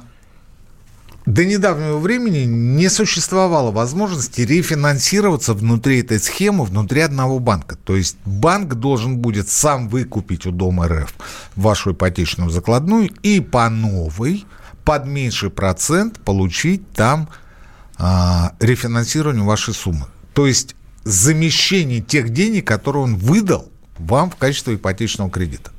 [1.29, 7.77] до недавнего времени не существовало возможности рефинансироваться внутри этой схемы, внутри одного банка.
[7.77, 11.13] То есть банк должен будет сам выкупить у Дома РФ
[11.55, 14.47] вашу ипотечную закладную и по новой,
[14.85, 17.29] под меньший процент получить там
[17.99, 20.07] а, рефинансирование вашей суммы.
[20.33, 25.73] То есть замещение тех денег, которые он выдал вам в качестве ипотечного кредита.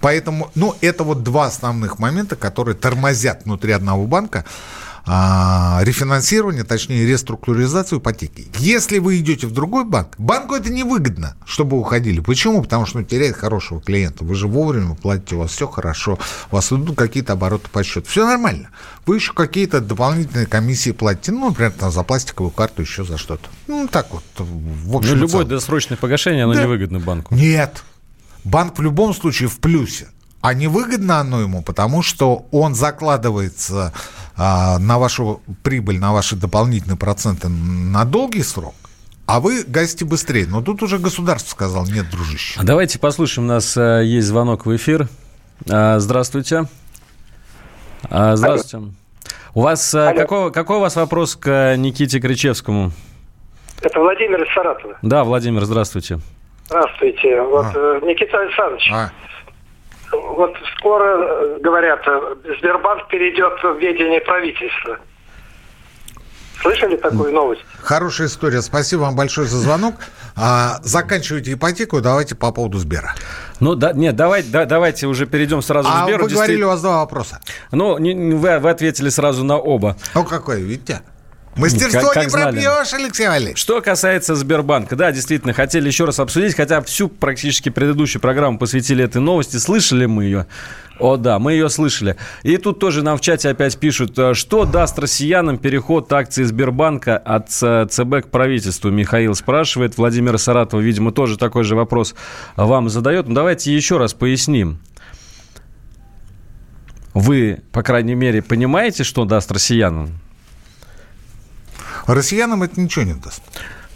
[0.00, 4.44] Поэтому, ну, это вот два основных момента, которые тормозят внутри одного банка
[5.06, 8.46] а, рефинансирование, точнее, реструктуризацию ипотеки.
[8.58, 12.20] Если вы идете в другой банк, банку это невыгодно, чтобы уходили.
[12.20, 12.62] Почему?
[12.62, 14.24] Потому что ну, теряет хорошего клиента.
[14.24, 16.18] Вы же вовремя платите, у вас все хорошо,
[16.52, 18.06] у вас идут какие-то обороты по счету.
[18.08, 18.68] Все нормально.
[19.06, 23.48] Вы еще какие-то дополнительные комиссии платите, ну, например, там, за пластиковую карту, еще за что-то.
[23.68, 25.48] Ну, так вот, в общем Ну, и любое целом.
[25.48, 26.62] досрочное погашение, оно Да.
[26.62, 27.34] невыгодно банку.
[27.34, 27.82] Нет.
[28.44, 30.08] Банк в любом случае в плюсе.
[30.40, 33.92] А невыгодно оно ему, потому что он закладывается
[34.36, 38.74] а, на вашу прибыль, на ваши дополнительные проценты на долгий срок,
[39.26, 40.46] а вы гасите быстрее.
[40.46, 42.58] Но тут уже государство сказал, нет, дружище.
[42.58, 45.08] А Давайте послушаем, у нас э, есть звонок в эфир.
[45.68, 46.64] А, Здравствуйте.
[48.08, 48.94] А, Здравствуйте.
[49.52, 52.92] У вас э, какой, какой у вас вопрос к э, Никите Кричевскому?
[53.82, 54.96] Это Владимир из Саратова.
[55.02, 56.20] Да, Владимир, здравствуйте.
[56.74, 57.42] Здравствуйте.
[57.42, 59.10] Вот, э, Никита Александрович, А,
[60.12, 64.96] вот скоро, э, говорят, э, Сбербанк перейдет в ведение правительства.
[66.62, 67.62] Слышали такую новость?
[67.82, 68.62] хорошая история.
[68.62, 69.94] Спасибо вам большое за звонок.
[70.36, 73.14] А, заканчивайте ипотеку, давайте по поводу Сбера.
[73.58, 76.24] Ну, да, нет, давай, да, давайте уже перейдем сразу к А Сберу.
[76.24, 77.40] вы говорили, у вас два вопроса.
[77.72, 79.96] Ну, не- не- вы, вы ответили сразу на оба.
[80.14, 81.00] Ну, какое, видите?
[81.56, 82.62] Мастерство Как- как не знали.
[82.62, 83.58] пропьешь, Алексей Валерьевич.
[83.58, 89.04] Что касается Сбербанка, да, действительно, хотели еще раз обсудить, хотя всю практически предыдущую программу посвятили
[89.04, 89.56] этой новости.
[89.56, 90.46] Слышали мы ее?
[91.00, 92.16] О, да, мы ее слышали.
[92.42, 97.16] И тут тоже нам в чате опять пишут, э, что даст россиянам переход акций Сбербанка
[97.16, 98.90] от э, ЦБ к правительству.
[98.90, 99.96] Михаил спрашивает.
[99.96, 102.14] Владимир Саратов, видимо, тоже такой же вопрос
[102.56, 103.28] вам задает.
[103.28, 104.78] Ну, давайте еще раз поясним.
[107.12, 110.20] Вы, по крайней мере, понимаете, что даст россиянам?
[112.14, 113.42] Россиянам это ничего не даст.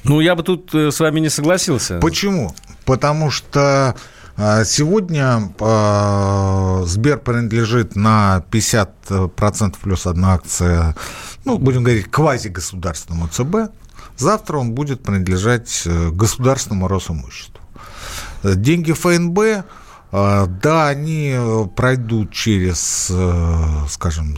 [0.05, 1.98] Ну, я бы тут э, с вами не согласился.
[1.98, 2.55] Почему?
[2.85, 3.96] Потому что
[4.37, 10.96] а, сегодня а, Сбер принадлежит на 50% плюс одна акция,
[11.44, 13.72] ну, будем говорить, квазигосударственному ЦБ.
[14.16, 17.61] Завтра он будет принадлежать э, государственному Росимуществу.
[18.42, 19.64] Деньги ФНБ
[20.14, 21.37] да, они
[21.74, 24.37] пройдут через, э, скажем,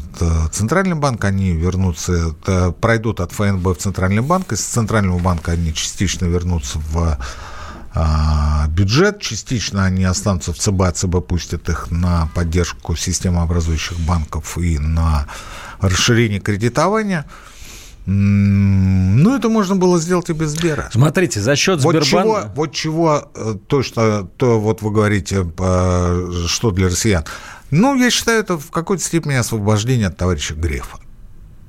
[0.51, 2.35] Центральный банк, они вернутся,
[2.81, 7.19] пройдут от ФНБ в Центральный банк, из Центрального банка они частично вернутся в
[7.99, 14.59] а, бюджет, частично они останутся в ЦБ, а ЦБ пустят их на поддержку системообразующих банков
[14.59, 15.27] и на
[15.81, 17.27] расширение кредитования–
[18.07, 20.88] ну, это можно было сделать и без Сбера.
[20.92, 22.42] Смотрите, за счет вот Сбербанка...
[22.42, 25.45] Чего, вот чего, э, то, что то вот вы говорите,
[26.47, 27.25] что для россиян.
[27.73, 30.99] Ну, я считаю, это в какой-то степени освобождение от товарища Грефа.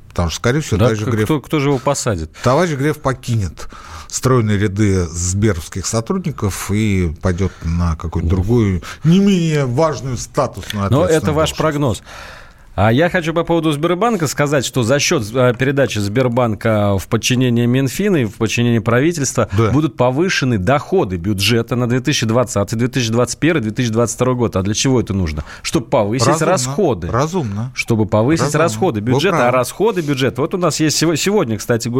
[0.09, 1.25] Потому что, скорее всего, да, товарищ Греф...
[1.25, 2.31] Кто, кто же его посадит?
[2.43, 3.67] Товарищ Греф покинет
[4.07, 11.33] стройные ряды сберовских сотрудников и пойдет на какую-то другую, не менее важную статусную Но это
[11.33, 12.01] ваш прогноз.
[12.77, 17.65] А я хочу по поводу Сбербанка сказать, что за счет э, передачи Сбербанка в подчинение
[17.65, 19.71] Минфина и в подчинение правительства да.
[19.71, 24.55] будут повышены доходы бюджета на 2020, 2021, 2022 год.
[24.57, 25.43] А для чего это нужно?
[25.63, 26.51] Чтобы повысить Разумно.
[26.51, 27.07] расходы.
[27.07, 27.71] Разумно.
[27.73, 28.63] Чтобы повысить Разумно.
[28.63, 29.47] расходы бюджета.
[29.47, 30.41] А расходы бюджета...
[30.41, 31.91] Вот у нас есть сегодня, кстати,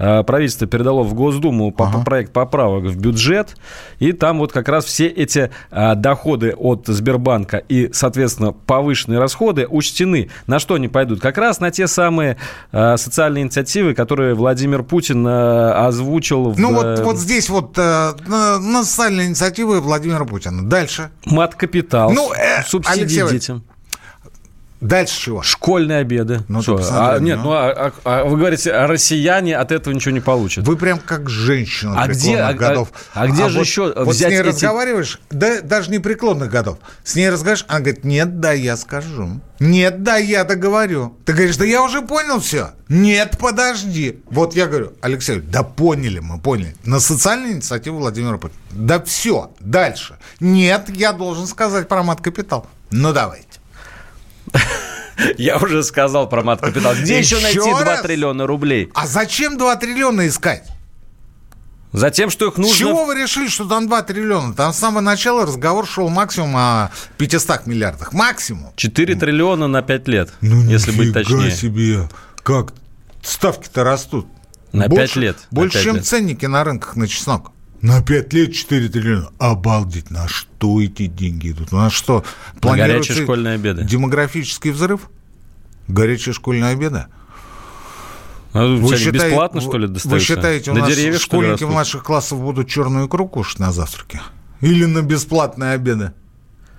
[0.00, 2.02] э, правительство передало в Госдуму ага.
[2.04, 3.54] проект поправок в бюджет.
[4.00, 9.68] И там вот как раз все эти э, доходы от Сбербанка и, соответственно, повышенные расходы
[9.68, 11.20] учтены на что они пойдут?
[11.20, 12.36] Как раз на те самые
[12.72, 16.50] э, социальные инициативы, которые Владимир Путин э, озвучил.
[16.50, 20.64] В, ну вот, вот здесь вот э, на, на социальные инициативы Владимира Путина.
[20.64, 21.10] Дальше.
[21.24, 22.10] Мат-капитал.
[22.12, 23.64] Ну, э, субсидии Алексей, детям.
[24.84, 25.42] Дальше чего?
[25.42, 26.40] Школьные обеды.
[26.48, 26.78] Ну, Что?
[26.90, 30.66] А, нет, ну, а, а, а вы говорите, а россияне от этого ничего не получат.
[30.66, 32.90] Вы прям как женщина а где, а, годов.
[33.14, 34.48] А, а где а же вот, еще вот взять с ней эти...
[34.48, 36.76] разговариваешь, да, даже не преклонных годов.
[37.02, 39.40] С ней разговариваешь, она говорит, нет, да, я скажу.
[39.58, 41.16] Нет, да, я договорю.
[41.24, 42.72] Ты говоришь, да я уже понял все.
[42.90, 44.20] Нет, подожди.
[44.26, 46.76] Вот я говорю, Алексей, да поняли мы, поняли.
[46.84, 48.60] На социальную инициативу Владимира Путина.
[48.72, 50.18] Да все, дальше.
[50.40, 52.66] Нет, я должен сказать про мат-капитал.
[52.90, 53.53] Ну, давайте.
[55.38, 56.94] Я уже сказал про мат-капитал.
[56.94, 58.90] Где еще, еще найти 2 триллиона рублей?
[58.94, 60.64] А зачем 2 триллиона искать?
[61.92, 62.74] Затем, что их нужно...
[62.74, 64.52] С чего вы решили, что там 2 триллиона?
[64.52, 68.12] Там с самого начала разговор шел максимум о 500 миллиардах.
[68.12, 68.72] Максимум.
[68.74, 71.52] 4 триллиона на 5 лет, ну, если быть точнее.
[71.52, 72.08] себе.
[72.42, 72.72] Как
[73.22, 74.26] ставки-то растут.
[74.72, 75.36] На больше, 5 лет.
[75.52, 76.04] Больше, 5 чем лет.
[76.04, 77.52] ценники на рынках на чеснок.
[77.84, 79.28] На 5 лет 4 триллиона.
[79.38, 81.70] Обалдеть, на что эти деньги идут?
[81.70, 82.24] На что?
[82.62, 83.84] На горячие школьные обеды.
[83.84, 85.10] Демографический взрыв?
[85.86, 87.04] Горячие школьные обеды?
[88.54, 90.08] А вы считаете, бесплатно, что ли, достаются?
[90.08, 94.22] Вы считаете, у на нас деревьях, школьники младших классов будут черную икру кушать на завтраке?
[94.62, 96.14] Или на бесплатные обеды?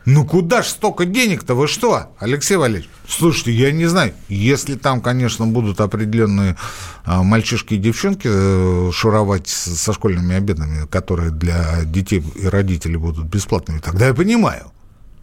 [0.06, 1.56] Ну куда ж столько денег-то?
[1.56, 2.90] Вы что, Алексей Валерьевич?
[3.08, 4.14] Слушайте, я не знаю.
[4.30, 6.58] Если там, конечно, будут определенные
[7.04, 13.26] а, мальчишки и девчонки э, шуровать со школьными обедами, которые для детей и родителей будут
[13.26, 14.72] бесплатными, тогда я понимаю.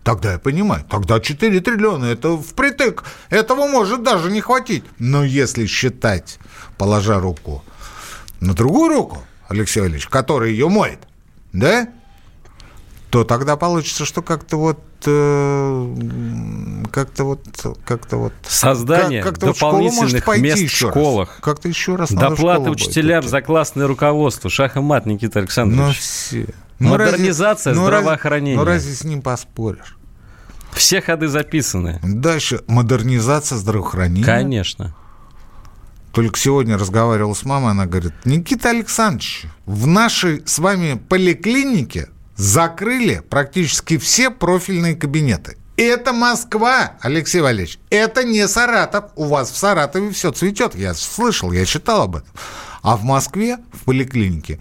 [0.03, 0.85] Тогда я понимаю.
[0.91, 3.05] Тогда 4 триллиона, это впритык.
[3.31, 4.83] Этого может даже не хватить.
[4.99, 6.41] Но если считать,
[6.77, 7.63] положа руку
[8.41, 10.99] на другую руку, Алексей Валерьевич, который ее моет,
[11.53, 11.89] да,
[13.13, 15.95] то тогда получится, что как-то вот э,
[16.91, 17.45] как-то вот
[17.85, 23.43] как-то вот создание как, дополнительных вот мест в школах, как-то еще раз доплаты учителям за
[23.43, 25.79] классное руководство, шах и мат, Никита Александрович.
[25.79, 26.47] Ну все.
[26.79, 28.57] Ну, Модернизация разве, здравоохранения.
[28.57, 29.99] Ну разве с ним поспоришь?
[30.73, 32.01] Все ходы записаны.
[32.03, 34.25] Дальше модернизация здравоохранения.
[34.25, 34.97] Конечно.
[36.13, 43.23] Только сегодня разговаривал с мамой, она говорит, Никита Александрович, в нашей с вами поликлинике закрыли
[43.29, 45.57] практически все профильные кабинеты.
[45.77, 47.79] Это Москва, Алексей Валерьевич.
[47.91, 49.07] Это не Саратов.
[49.17, 50.75] У вас в Саратове все цветет.
[50.75, 52.29] Я слышал, я читал об этом.
[52.83, 54.59] А в Москве, в поликлинике,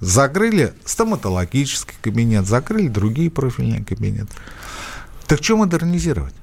[0.00, 4.32] закрыли стоматологический кабинет, закрыли другие профильные кабинеты.
[5.26, 6.34] Так что модернизировать?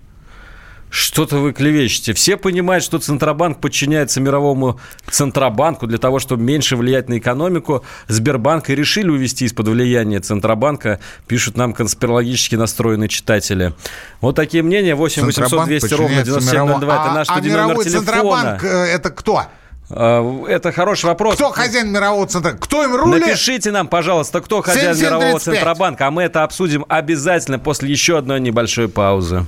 [0.94, 2.14] Что-то вы клевещете.
[2.14, 4.80] Все понимают, что Центробанк подчиняется мировому
[5.10, 7.84] Центробанку для того, чтобы меньше влиять на экономику.
[8.08, 13.74] Сбербанк и решили увести из-под влияния Центробанка, пишут нам конспирологически настроенные читатели.
[14.22, 14.94] Вот такие мнения.
[14.94, 16.96] 8 800 200 ровно 9702.
[16.96, 17.90] Это наш а, а номер телефона.
[17.90, 19.44] Центробанк э, это кто?
[19.90, 21.34] А, это хороший вопрос.
[21.34, 22.68] Кто хозяин мирового Центробанка?
[22.68, 23.20] Кто им рулит?
[23.20, 28.40] Напишите нам, пожалуйста, кто хозяин мирового Центробанка, а мы это обсудим обязательно после еще одной
[28.40, 29.48] небольшой паузы.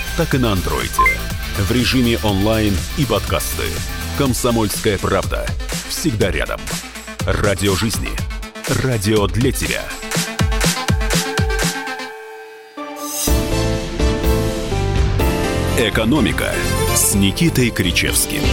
[0.21, 0.91] так и на Android.
[1.57, 3.63] В режиме онлайн и подкасты.
[4.19, 5.47] «Комсомольская правда».
[5.89, 6.61] Всегда рядом.
[7.21, 8.09] Радио жизни.
[8.83, 9.83] Радио для тебя.
[15.79, 16.53] «Экономика»
[16.95, 18.43] с Никитой Кричевским.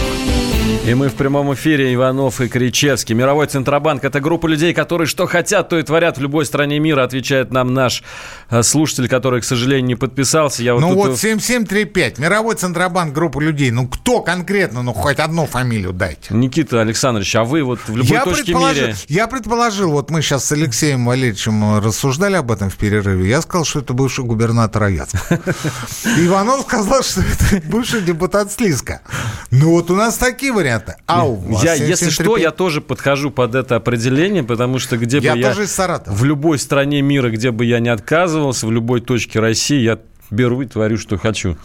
[0.85, 3.15] И мы в прямом эфире Иванов и Кричевский.
[3.15, 7.03] Мировой Центробанк– это группа людей, которые что хотят, то и творят в любой стране мира,
[7.03, 8.03] отвечает нам наш
[8.49, 10.61] э, слушатель, который, к сожалению, не подписался.
[10.61, 13.71] Я вот ну вот 7735, Мировой Центробанк– группа людей.
[13.71, 16.33] Ну кто конкретно, ну хоть одну фамилию дайте.
[16.33, 18.95] Никита Александрович, а вы вот в любой я точке мира...
[19.07, 23.65] Я предположил, вот мы сейчас с Алексеем Валерьевичем рассуждали об этом в перерыве, я сказал,
[23.65, 25.19] что это бывший губернатор Аяцка.
[26.17, 29.01] Иванов сказал, что это бывший депутат Слизка.
[29.51, 30.95] Ну вот у нас такие варианты.
[31.05, 35.17] А у вас я, Если что, я тоже подхожу под это определение, потому что где
[35.19, 35.47] я бы я...
[36.11, 39.99] В любой стране мира, где бы я не отказывался, в любой точке России, я
[40.29, 41.57] беру и творю, что хочу.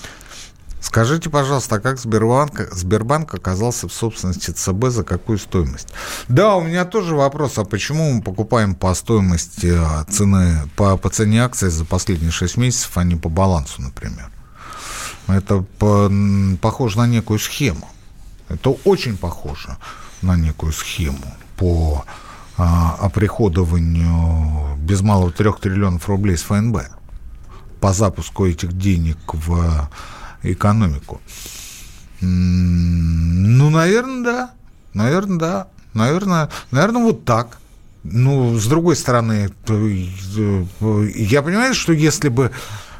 [0.85, 5.89] Скажите, пожалуйста, а как Сбербанк, Сбербанк оказался в собственности ЦБ, за какую стоимость?
[6.29, 11.09] Да, у меня тоже вопрос, а почему мы покупаем по стоимости а, цены, по, по
[11.09, 14.31] цене акций за последние 6 месяцев, а не по балансу, например?
[15.27, 16.13] Это по,
[16.61, 17.89] похоже на некую схему.
[18.49, 19.77] Это очень похоже
[20.23, 22.05] на некую схему по
[22.57, 26.79] а, оприходованию без малого трех триллионов рублей с ФНБ
[27.81, 29.89] по запуску этих денег в
[30.43, 31.21] экономику.
[32.21, 34.51] Ну, наверное, да.
[34.95, 35.69] Наверное, да.
[35.93, 37.59] Наверное, наверное, вот так.
[38.05, 42.51] Ну, с другой стороны, я понимаю, что если бы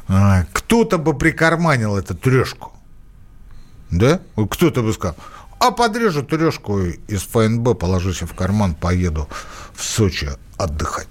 [0.07, 2.73] а, кто-то бы прикарманил эту трешку,
[3.91, 4.19] да,
[4.49, 5.15] кто-то бы сказал,
[5.59, 9.27] а подрежу трешку из ФНБ, положу себе в карман, поеду
[9.73, 11.07] в Сочи отдыхать.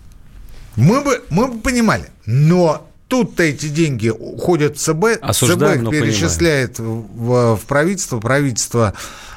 [0.76, 6.01] Мы бы, мы бы понимали, но тут-то эти деньги уходят в ЦБ, Осуждаем, ЦБ их
[6.01, 8.95] перечисляет в, в правительство, правительство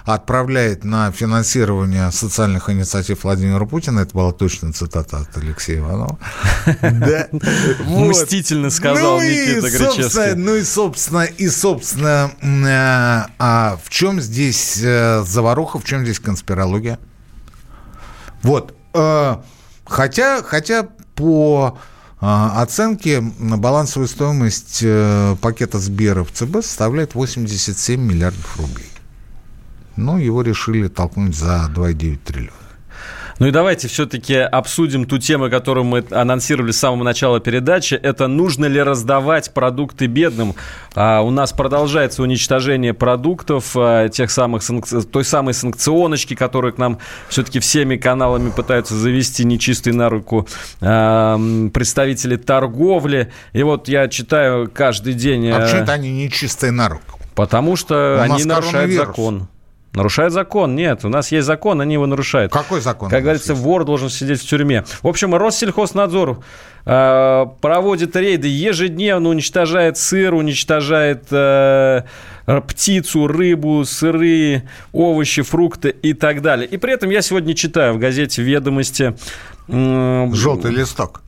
[0.07, 3.99] отправляет на финансирование социальных инициатив Владимира Путина.
[3.99, 6.17] Это была точно цитата от Алексея Иванова.
[7.85, 10.35] Мстительно сказал ну Никита Гречевский.
[10.35, 16.21] Ну и, собственно, и, собственно, э, а в чем здесь э, заваруха, в чем здесь
[16.21, 16.99] конспирология?
[18.43, 18.73] Вот.
[18.93, 19.35] Э,
[19.83, 21.77] хотя, хотя по
[22.19, 24.83] оценке балансовая стоимость
[25.41, 28.89] пакета Сбера в ЦБ составляет 87 миллиардов рублей
[29.97, 32.67] но его решили толкнуть за 2,9 триллиона.
[33.39, 37.93] Ну и давайте все-таки обсудим ту тему, которую мы анонсировали с самого начала передачи.
[37.93, 40.55] Это нужно ли раздавать продукты бедным?
[40.95, 44.63] А, у нас продолжается уничтожение продуктов, а, тех самых,
[45.11, 46.97] той самой санкционочки, которую к нам
[47.29, 50.47] все-таки всеми каналами пытаются завести нечистые на руку
[50.81, 51.39] а,
[51.71, 53.31] представители торговли.
[53.53, 55.49] И вот я читаю каждый день...
[55.51, 57.19] А это они нечистые на руку?
[57.35, 59.47] Потому что у они нарушают закон.
[59.93, 60.75] Нарушают закон?
[60.75, 62.51] Нет, у нас есть закон, они его нарушают.
[62.51, 63.09] Какой закон?
[63.09, 63.63] Как говорится, есть?
[63.63, 64.83] вор должен сидеть в тюрьме.
[65.01, 66.39] В общем, Россельхознадзор
[66.85, 72.03] э, проводит рейды ежедневно, уничтожает сыр, уничтожает э,
[72.67, 74.63] птицу, рыбу, сыры,
[74.93, 76.67] овощи, фрукты и так далее.
[76.67, 79.15] И при этом я сегодня читаю в газете «Ведомости».
[79.67, 81.21] Желтый листок.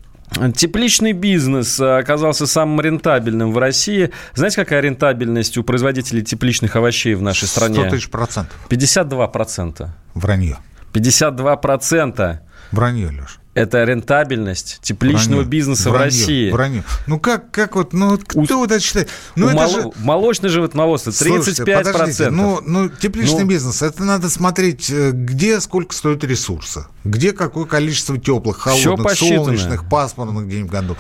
[0.56, 4.12] Тепличный бизнес э, оказался самым рентабельным в России.
[4.36, 7.82] Знаете, какая рентабельность у производителей тепличных овощей в нашей стране?
[7.82, 8.56] 100 тысяч процентов.
[8.70, 9.96] 52 процента.
[10.14, 10.58] Вранье.
[10.94, 12.42] 52 процента.
[12.72, 16.50] Вранье, Леш это рентабельность тепличного вранье, бизнеса вранье, в России.
[16.50, 16.84] Вранье.
[17.08, 19.10] Ну как, как вот, ну кто у, вот это считает?
[19.36, 19.92] Ну это мол, же...
[19.98, 21.84] Молочное животноводство 35%.
[21.84, 27.34] Слушайте, ну, ну тепличный ну, бизнес, это надо смотреть, э, где сколько стоят ресурсы, где
[27.34, 30.96] какое количество теплых, холодных, солнечных, пасмурных в году.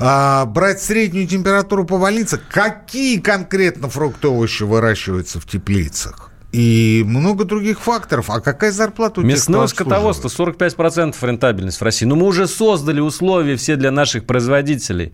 [0.00, 6.27] А, брать среднюю температуру по больнице, какие конкретно фрукты овощи выращиваются в теплицах?
[6.52, 8.30] И много других факторов.
[8.30, 12.06] А какая зарплата у Мясное тех, скотоводство 45% рентабельность в России.
[12.06, 15.12] Но ну, мы уже создали условия все для наших производителей.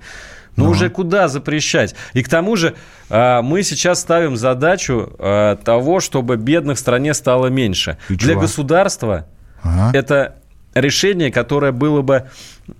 [0.57, 1.97] Ну, уже куда запрещать?
[2.13, 2.75] И к тому же
[3.11, 7.99] а, мы сейчас ставим задачу а, того, чтобы бедных в стране стало меньше.
[8.09, 8.43] И Для чего?
[8.43, 9.27] государства
[9.63, 9.99] ага.
[9.99, 10.37] это
[10.75, 12.29] решение, которое было бы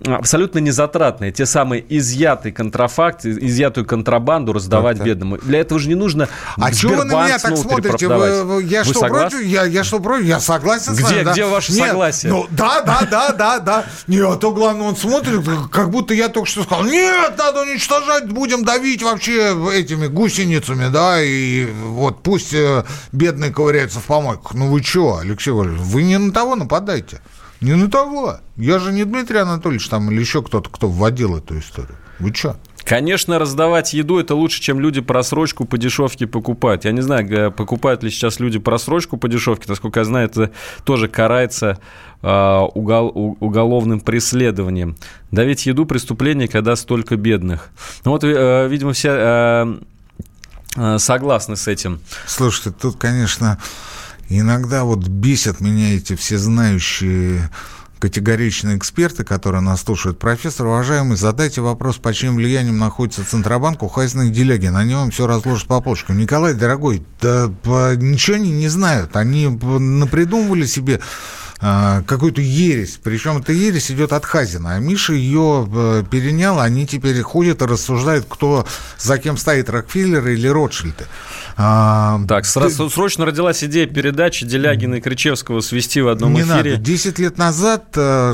[0.05, 5.37] абсолютно незатратные, те самые изъятый контрафакт, изъятую контрабанду раздавать так, бедным.
[5.37, 6.27] Для этого же не нужно
[6.57, 8.07] А чего вы на меня так смотрите?
[8.07, 9.29] Вы, я, вы что, согласны?
[9.29, 9.47] против?
[9.47, 10.25] Я, я что против?
[10.25, 11.31] Я согласен где, с вами.
[11.31, 11.47] Где да?
[11.49, 12.31] ваше Нет, согласие?
[12.31, 13.85] Ну, да, да, да, да, да.
[14.07, 15.41] Нет, а то главное, он смотрит,
[15.71, 21.21] как будто я только что сказал, нет, надо уничтожать, будем давить вообще этими гусеницами, да,
[21.21, 24.55] и вот пусть э, бедные ковыряются в помойках.
[24.55, 27.21] Ну вы что, Алексей Валерьевич, вы не на того нападаете.
[27.65, 28.37] Не на того.
[28.57, 31.97] Я же не Дмитрий Анатольевич там или еще кто-то, кто вводил эту историю.
[32.19, 32.57] Вы что?
[32.83, 36.85] Конечно, раздавать еду это лучше, чем люди просрочку по дешевке покупать.
[36.85, 39.65] Я не знаю, покупают ли сейчас люди просрочку по дешевке.
[39.67, 40.51] Насколько я знаю, это
[40.83, 41.79] тоже карается
[42.21, 44.95] э, угол, уголовным преследованием.
[45.31, 47.71] Давить еду преступление, когда столько бедных.
[48.03, 49.75] Ну вот, э, видимо, все э,
[50.75, 51.99] э, согласны с этим.
[52.27, 53.57] Слушайте, тут, конечно,
[54.29, 57.49] иногда вот бесят меня эти все знающие
[57.99, 60.19] категоричные эксперты, которые нас слушают.
[60.19, 64.79] Профессор, уважаемый, задайте вопрос, по чьим влиянием находится Центробанк у Хайзена и Делягина.
[64.79, 66.17] Они вам все разложат по полочкам.
[66.17, 67.47] Николай, дорогой, да,
[67.95, 69.15] ничего они не знают.
[69.15, 70.99] Они напридумывали себе
[71.59, 72.99] какую-то ересь.
[73.01, 74.75] Причем эта ересь идет от Хазина.
[74.75, 76.59] А Миша ее э, перенял.
[76.59, 78.65] Они теперь ходят и рассуждают, кто
[78.97, 81.05] за кем стоит, Рокфеллер или Ротшильды.
[81.57, 82.93] А, так, сразу, ты...
[82.93, 86.71] срочно родилась идея передачи Делягина и Кричевского свести в одном не эфире.
[86.71, 86.75] Надо.
[86.77, 88.33] Десять лет назад э,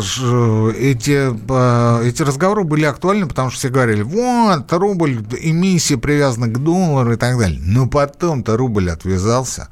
[0.79, 6.57] эти, э, эти разговоры были актуальны, потому что все говорили, вот, рубль, эмиссия привязана к
[6.57, 7.59] доллару и так далее.
[7.63, 9.67] Но потом-то рубль отвязался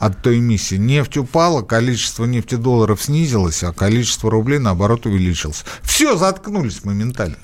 [0.00, 0.76] от той эмиссии.
[0.76, 5.64] Нефть упала, количество нефтедолларов снизилось, а количество рублей, наоборот, увеличилось.
[5.82, 7.36] Все, заткнулись моментально.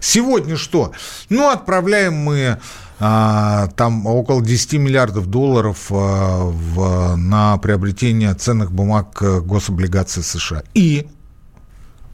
[0.00, 0.92] Сегодня что?
[1.28, 2.58] Ну, отправляем мы
[3.00, 10.62] а, там около 10 миллиардов долларов а, в, на приобретение ценных бумаг э, гособлигаций США.
[10.72, 11.08] И?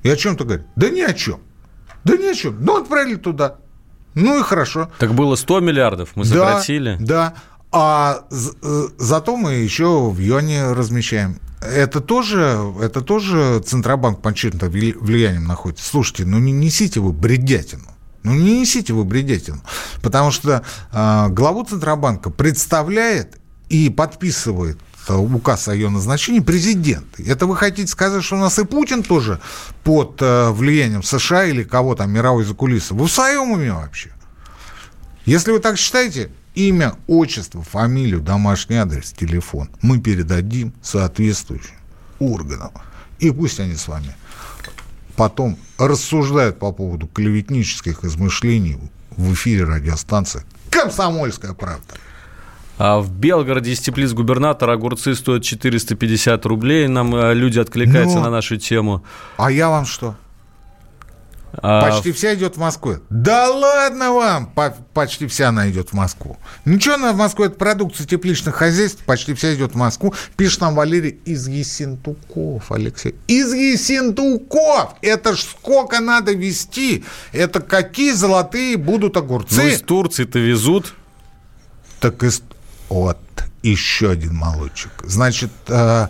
[0.02, 0.66] И о чем ты говоришь?
[0.76, 1.40] Да ни о чем.
[2.04, 2.56] Да ни о чем.
[2.64, 3.56] Ну, отправили туда.
[4.14, 4.90] Ну и хорошо.
[4.98, 6.96] Так было 100 миллиардов, мы сократили.
[6.98, 7.34] Да, да.
[7.72, 11.38] А э, зато мы еще в юане размещаем.
[11.60, 15.84] Это тоже, это тоже Центробанк под влиянием находится.
[15.84, 17.84] Слушайте, ну не несите вы бредятину.
[18.22, 19.60] Ну не несите вы бредятину.
[20.02, 20.62] Потому что
[20.92, 27.18] э, главу Центробанка представляет и подписывает указ о ее назначении президент.
[27.18, 29.40] Это вы хотите сказать, что у нас и Путин тоже
[29.82, 32.94] под э, влиянием США или кого там, мировой закулисы?
[32.94, 34.10] Вы в своем уме вообще?
[35.24, 41.76] Если вы так считаете, имя, отчество, фамилию, домашний адрес, телефон мы передадим соответствующим
[42.18, 42.72] органам.
[43.18, 44.14] И пусть они с вами
[45.16, 48.78] потом рассуждают по поводу клеветнических измышлений
[49.10, 51.94] в эфире радиостанции «Комсомольская правда».
[52.78, 56.88] А в Белгороде из теплиц губернатора огурцы стоят 450 рублей.
[56.88, 59.04] Нам э, люди откликаются ну, на нашу тему.
[59.36, 60.16] А я вам что?
[61.52, 61.82] А...
[61.82, 62.98] Почти вся идет в Москву.
[63.10, 64.54] Да ладно вам!
[64.94, 66.38] Почти вся она идет в Москву.
[66.64, 70.14] Ничего, она в Москву, это продукция тепличных хозяйств, почти вся идет в Москву.
[70.36, 73.14] Пишет нам Валерий из Есентуков, Алексей.
[73.26, 74.94] Из Есентуков!
[75.02, 77.04] Это ж сколько надо везти?
[77.32, 79.56] Это какие золотые будут огурцы?
[79.56, 80.94] Ну, из Турции-то везут.
[82.00, 82.42] Так из...
[82.88, 83.18] Вот,
[83.62, 84.90] еще один молочек.
[85.04, 86.08] Значит, э,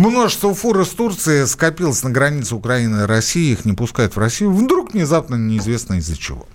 [0.00, 4.50] Множество фур из Турции скопилось на границе Украины и России, их не пускают в Россию.
[4.50, 6.48] Вдруг внезапно неизвестно из-за чего.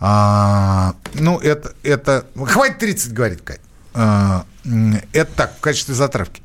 [0.00, 2.26] А, ну, это, это...
[2.34, 3.60] Хватит 30, говорит Кать.
[3.94, 4.44] А,
[5.12, 6.42] это так, в качестве затравки.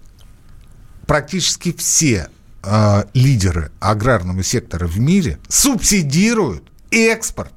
[1.08, 2.30] Практически все
[2.62, 7.54] а, лидеры аграрного сектора в мире субсидируют экспорт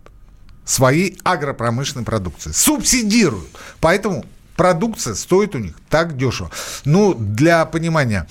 [0.64, 2.52] своей агропромышленной продукции.
[2.52, 3.50] Субсидируют.
[3.80, 4.24] Поэтому
[4.57, 6.50] продукция стоит у них так дешево.
[6.84, 8.26] Ну, для понимания,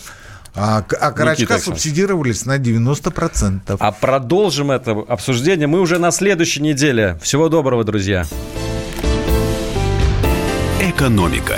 [0.56, 3.78] а, а карачка субсидировались на 90%.
[3.80, 7.20] А продолжим это обсуждение мы уже на следующей неделе.
[7.22, 8.26] Всего доброго, друзья.
[10.82, 11.58] Экономика.